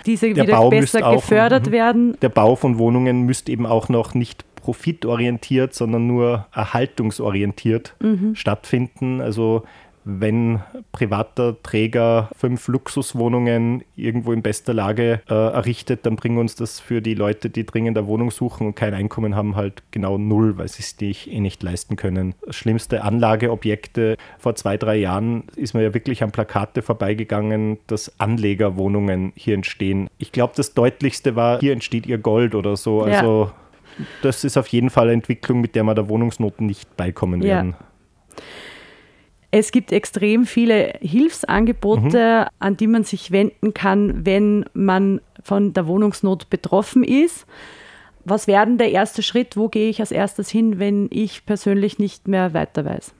diese 0.06 0.34
der 0.34 0.44
wieder 0.44 0.58
Bau 0.58 0.70
besser 0.70 1.06
auch, 1.06 1.16
gefördert 1.16 1.68
mhm. 1.68 1.72
werden. 1.72 2.18
Der 2.22 2.30
Bau 2.30 2.56
von 2.56 2.78
Wohnungen 2.78 3.24
müsste 3.24 3.52
eben 3.52 3.66
auch 3.66 3.90
noch 3.90 4.14
nicht 4.14 4.46
profitorientiert, 4.56 5.76
sondern 5.76 6.08
nur 6.08 6.48
erhaltungsorientiert 6.52 7.96
mhm. 8.00 8.36
stattfinden. 8.36 9.22
Also 9.22 9.64
wenn 10.08 10.62
privater 10.92 11.62
Träger 11.64 12.30
fünf 12.38 12.68
Luxuswohnungen 12.68 13.84
irgendwo 13.96 14.34
in 14.34 14.44
bester 14.44 14.74
Lage 14.74 15.22
äh, 15.28 15.34
errichtet, 15.34 16.06
dann 16.06 16.16
bringt 16.16 16.38
uns 16.38 16.56
das 16.56 16.80
für 16.80 17.02
die 17.02 17.16
Leute, 17.16 17.50
die 17.50 17.66
dringend 17.66 17.98
eine 17.98 18.06
Wohnung 18.06 18.30
suchen 18.30 18.68
und 18.68 18.76
kein 18.76 18.94
Einkommen 18.94 19.36
haben, 19.36 19.56
halt 19.56 19.82
genau 19.90 20.20
null, 20.20 20.58
weil 20.60 20.68
sie 20.68 20.84
es 20.84 20.96
sich 20.98 21.32
eh 21.32 21.40
nicht 21.40 21.64
leisten 21.64 21.96
können. 21.96 22.36
Schlimmste 22.52 23.04
Anlageobjekte 23.04 24.18
vor 24.38 24.54
zwei, 24.56 24.78
drei 24.78 24.96
Jahren 24.98 25.46
ist 25.56 25.74
man 25.74 25.82
ja 25.82 25.94
wirklich 25.96 26.22
an 26.24 26.32
Plakate 26.32 26.84
vorbeigegangen, 26.84 27.80
dass 27.88 28.20
Anlegerwohnungen 28.20 29.34
hier 29.36 29.56
entstehen. 29.56 30.08
Ich 30.20 30.32
glaube, 30.32 30.54
das 30.56 30.76
deutlichste 30.76 31.36
war, 31.36 31.60
hier 31.60 31.74
entsteht 31.74 32.06
ihr 32.06 32.20
Gold 32.20 32.54
oder 32.54 32.78
so. 32.78 33.08
Ja. 33.08 33.18
Also 33.20 33.52
das 34.22 34.44
ist 34.44 34.56
auf 34.58 34.68
jeden 34.68 34.92
Fall 34.92 35.06
eine 35.06 35.14
Entwicklung, 35.14 35.62
mit 35.62 35.74
der 35.74 35.84
wir 35.84 35.96
der 35.96 36.10
Wohnungsnot 36.10 36.62
nicht 36.62 36.96
beikommen 36.96 37.42
Ja. 37.42 37.56
werden. 37.56 37.76
Es 39.52 39.72
gibt 39.72 39.92
extrem 39.92 40.46
viele 40.46 40.94
Hilfsangebote, 41.02 42.46
Mhm. 42.46 42.56
an 42.60 42.78
die 42.78 42.88
man 42.88 43.04
sich 43.04 43.32
wenden 43.32 43.74
kann, 43.74 44.26
wenn 44.26 44.66
man 44.74 45.22
von 45.44 45.74
der 45.74 45.88
Wohnungsnot 45.88 46.50
betroffen 46.50 47.04
ist. 47.04 47.46
Was 48.26 48.48
wäre 48.48 48.66
denn 48.66 48.78
der 48.78 48.92
erste 48.92 49.22
Schritt? 49.22 49.56
Wo 49.56 49.70
gehe 49.70 49.90
ich 49.90 50.00
als 50.00 50.12
erstes 50.12 50.50
hin, 50.50 50.80
wenn 50.80 51.08
ich 51.12 51.46
persönlich 51.46 52.00
nicht 52.00 52.28
mehr 52.28 52.54
weiter 52.54 52.84
weiß? 52.84 53.14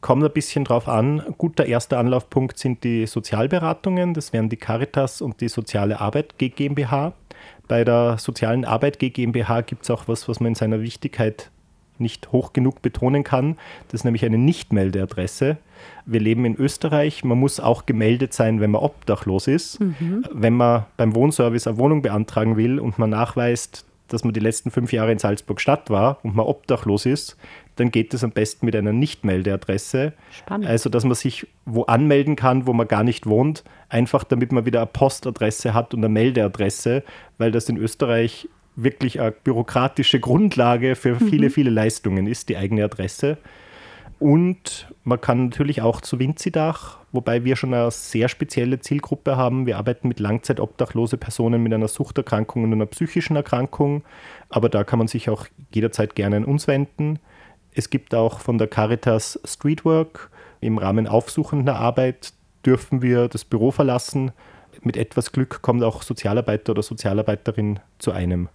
Kommt 0.00 0.24
ein 0.24 0.32
bisschen 0.32 0.64
drauf 0.64 0.88
an. 0.88 1.22
Guter 1.38 1.66
erster 1.66 1.98
Anlaufpunkt 1.98 2.58
sind 2.58 2.84
die 2.84 3.06
Sozialberatungen. 3.06 4.14
Das 4.14 4.32
wären 4.32 4.48
die 4.48 4.56
Caritas 4.56 5.20
und 5.20 5.40
die 5.40 5.48
Soziale 5.48 6.00
Arbeit 6.00 6.38
GmbH. 6.38 7.12
Bei 7.68 7.84
der 7.84 8.16
Sozialen 8.18 8.64
Arbeit 8.64 8.98
GmbH 8.98 9.60
gibt 9.60 9.84
es 9.84 9.90
auch 9.90 10.08
was, 10.08 10.28
was 10.28 10.40
man 10.40 10.48
in 10.48 10.54
seiner 10.54 10.80
Wichtigkeit 10.80 11.50
nicht 12.00 12.32
hoch 12.32 12.52
genug 12.52 12.82
betonen 12.82 13.24
kann. 13.24 13.56
Das 13.88 14.00
ist 14.00 14.04
nämlich 14.04 14.24
eine 14.24 14.38
Nichtmeldeadresse. 14.38 15.58
Wir 16.06 16.20
leben 16.20 16.44
in 16.44 16.56
Österreich. 16.56 17.24
Man 17.24 17.38
muss 17.38 17.60
auch 17.60 17.86
gemeldet 17.86 18.32
sein, 18.32 18.60
wenn 18.60 18.70
man 18.70 18.82
obdachlos 18.82 19.46
ist. 19.46 19.78
Wenn 20.32 20.54
man 20.54 20.86
beim 20.96 21.14
Wohnservice 21.14 21.66
eine 21.66 21.78
Wohnung 21.78 22.02
beantragen 22.02 22.56
will 22.56 22.78
und 22.78 22.98
man 22.98 23.10
nachweist, 23.10 23.84
dass 24.08 24.24
man 24.24 24.34
die 24.34 24.40
letzten 24.40 24.70
fünf 24.70 24.92
Jahre 24.92 25.12
in 25.12 25.18
Salzburg 25.18 25.60
Stadt 25.60 25.88
war 25.88 26.18
und 26.22 26.34
man 26.34 26.46
obdachlos 26.46 27.06
ist, 27.06 27.36
dann 27.76 27.90
geht 27.90 28.12
es 28.12 28.24
am 28.24 28.32
besten 28.32 28.66
mit 28.66 28.76
einer 28.76 28.92
Nichtmeldeadresse. 28.92 30.12
Spannend. 30.30 30.66
Also, 30.66 30.90
dass 30.90 31.04
man 31.04 31.14
sich 31.14 31.46
wo 31.64 31.84
anmelden 31.84 32.36
kann, 32.36 32.66
wo 32.66 32.72
man 32.72 32.88
gar 32.88 33.04
nicht 33.04 33.26
wohnt, 33.26 33.64
einfach 33.88 34.24
damit 34.24 34.52
man 34.52 34.66
wieder 34.66 34.80
eine 34.80 34.86
Postadresse 34.86 35.72
hat 35.72 35.94
und 35.94 36.00
eine 36.00 36.08
Meldeadresse, 36.08 37.04
weil 37.38 37.52
das 37.52 37.68
in 37.68 37.76
Österreich 37.76 38.48
wirklich 38.82 39.20
eine 39.20 39.32
bürokratische 39.32 40.20
Grundlage 40.20 40.96
für 40.96 41.16
viele, 41.16 41.50
viele 41.50 41.70
Leistungen 41.70 42.26
ist, 42.26 42.48
die 42.48 42.56
eigene 42.56 42.84
Adresse. 42.84 43.38
Und 44.20 44.86
man 45.02 45.18
kann 45.18 45.46
natürlich 45.46 45.80
auch 45.80 46.02
zu 46.02 46.18
Winzidach, 46.18 46.98
wobei 47.10 47.42
wir 47.44 47.56
schon 47.56 47.72
eine 47.72 47.90
sehr 47.90 48.28
spezielle 48.28 48.78
Zielgruppe 48.78 49.38
haben. 49.38 49.64
Wir 49.66 49.78
arbeiten 49.78 50.08
mit 50.08 50.20
langzeitobdachlose 50.20 51.16
Personen 51.16 51.62
mit 51.62 51.72
einer 51.72 51.88
Suchterkrankung 51.88 52.64
und 52.64 52.72
einer 52.74 52.84
psychischen 52.84 53.34
Erkrankung. 53.34 54.04
Aber 54.50 54.68
da 54.68 54.84
kann 54.84 54.98
man 54.98 55.08
sich 55.08 55.30
auch 55.30 55.46
jederzeit 55.74 56.14
gerne 56.14 56.36
an 56.36 56.44
uns 56.44 56.68
wenden. 56.68 57.18
Es 57.72 57.88
gibt 57.88 58.14
auch 58.14 58.40
von 58.40 58.58
der 58.58 58.68
Caritas 58.68 59.40
Streetwork. 59.42 60.30
Im 60.60 60.76
Rahmen 60.76 61.06
aufsuchender 61.06 61.76
Arbeit 61.76 62.34
dürfen 62.66 63.00
wir 63.00 63.28
das 63.28 63.46
Büro 63.46 63.70
verlassen. 63.70 64.32
Mit 64.82 64.98
etwas 64.98 65.32
Glück 65.32 65.62
kommt 65.62 65.82
auch 65.82 66.02
Sozialarbeiter 66.02 66.72
oder 66.72 66.82
Sozialarbeiterin 66.82 67.80
zu 67.98 68.12
einem. 68.12 68.50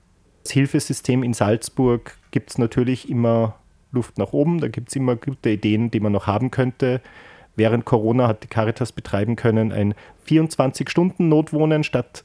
Hilfesystem 0.51 1.23
in 1.23 1.33
Salzburg 1.33 2.17
gibt 2.31 2.51
es 2.51 2.57
natürlich 2.57 3.09
immer 3.09 3.55
Luft 3.91 4.17
nach 4.17 4.33
oben. 4.33 4.59
Da 4.59 4.67
gibt 4.67 4.89
es 4.89 4.95
immer 4.95 5.15
gute 5.15 5.49
Ideen, 5.49 5.89
die 5.89 5.99
man 5.99 6.11
noch 6.11 6.27
haben 6.27 6.51
könnte. 6.51 7.01
Während 7.55 7.85
Corona 7.85 8.27
hat 8.27 8.43
die 8.43 8.47
Caritas 8.47 8.91
betreiben 8.91 9.35
können 9.35 9.71
ein 9.71 9.95
24-Stunden-Notwohnen 10.27 11.83
statt 11.83 12.23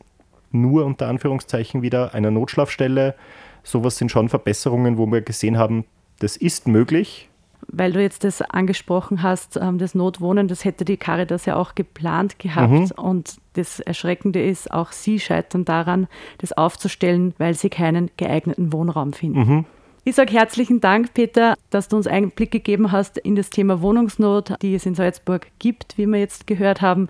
nur 0.53 0.85
unter 0.85 1.07
Anführungszeichen 1.07 1.83
wieder 1.83 2.13
einer 2.13 2.31
Notschlafstelle. 2.31 3.15
Sowas 3.63 3.97
sind 3.97 4.11
schon 4.11 4.29
Verbesserungen, 4.29 4.99
wo 4.99 5.07
wir 5.07 5.23
gesehen 5.23 5.57
haben, 5.57 5.85
das 6.19 6.37
ist 6.37 6.67
möglich. 6.67 7.30
Weil 7.73 7.93
du 7.93 8.03
jetzt 8.03 8.25
das 8.25 8.43
angesprochen 8.43 9.23
hast, 9.23 9.57
ähm, 9.57 9.79
das 9.79 9.95
Notwohnen, 9.95 10.49
das 10.49 10.65
hätte 10.65 10.85
die 10.85 10.97
Caritas 10.97 11.47
ja 11.47 11.57
auch 11.57 11.75
geplant 11.75 12.39
gehabt. 12.39 12.73
Mhm. 12.73 12.91
Und 12.97 13.37
das 13.55 13.81
Erschreckende 13.81 14.43
ist, 14.43 14.71
auch 14.73 14.93
sie 14.93 15.21
scheitern 15.21 15.65
daran, 15.65 16.09
das 16.39 16.53
aufzustellen, 16.53 17.35
weil 17.39 17.55
sie 17.55 17.71
keinen 17.71 18.11
geeigneten 18.17 18.73
Wohnraum 18.73 19.13
finden. 19.13 19.39
Mhm. 19.41 19.65
Ich 20.03 20.15
sage 20.15 20.33
herzlichen 20.33 20.81
Dank, 20.81 21.13
Peter, 21.13 21.55
dass 21.69 21.89
du 21.89 21.97
uns 21.97 22.07
Einblick 22.07 22.51
gegeben 22.51 22.91
hast 22.91 23.19
in 23.19 23.37
das 23.37 23.51
Thema 23.51 23.83
Wohnungsnot, 23.83 24.55
die 24.63 24.75
es 24.75 24.87
in 24.87 24.95
Salzburg 24.95 25.47
gibt, 25.59 25.99
wie 25.99 26.07
wir 26.07 26.19
jetzt 26.19 26.47
gehört 26.47 26.81
haben. 26.81 27.09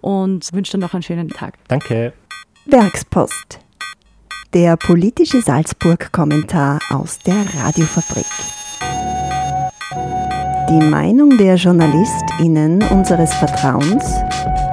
Und 0.00 0.52
wünsche 0.52 0.72
dir 0.72 0.78
noch 0.78 0.92
einen 0.92 1.02
schönen 1.02 1.28
Tag. 1.28 1.54
Danke. 1.68 2.12
Werkspost. 2.66 3.60
Der 4.54 4.76
politische 4.76 5.40
Salzburg-Kommentar 5.40 6.80
aus 6.90 7.18
der 7.20 7.46
Radiofabrik. 7.54 8.26
Die 10.68 10.84
Meinung 10.84 11.36
der 11.36 11.56
JournalistInnen 11.56 12.82
unseres 12.90 13.34
Vertrauens 13.34 14.04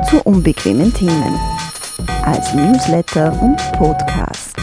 zu 0.10 0.22
unbequemen 0.24 0.94
Themen. 0.94 1.40
Als 2.24 2.54
Newsletter 2.54 3.34
und 3.42 3.58
Podcast. 3.74 4.56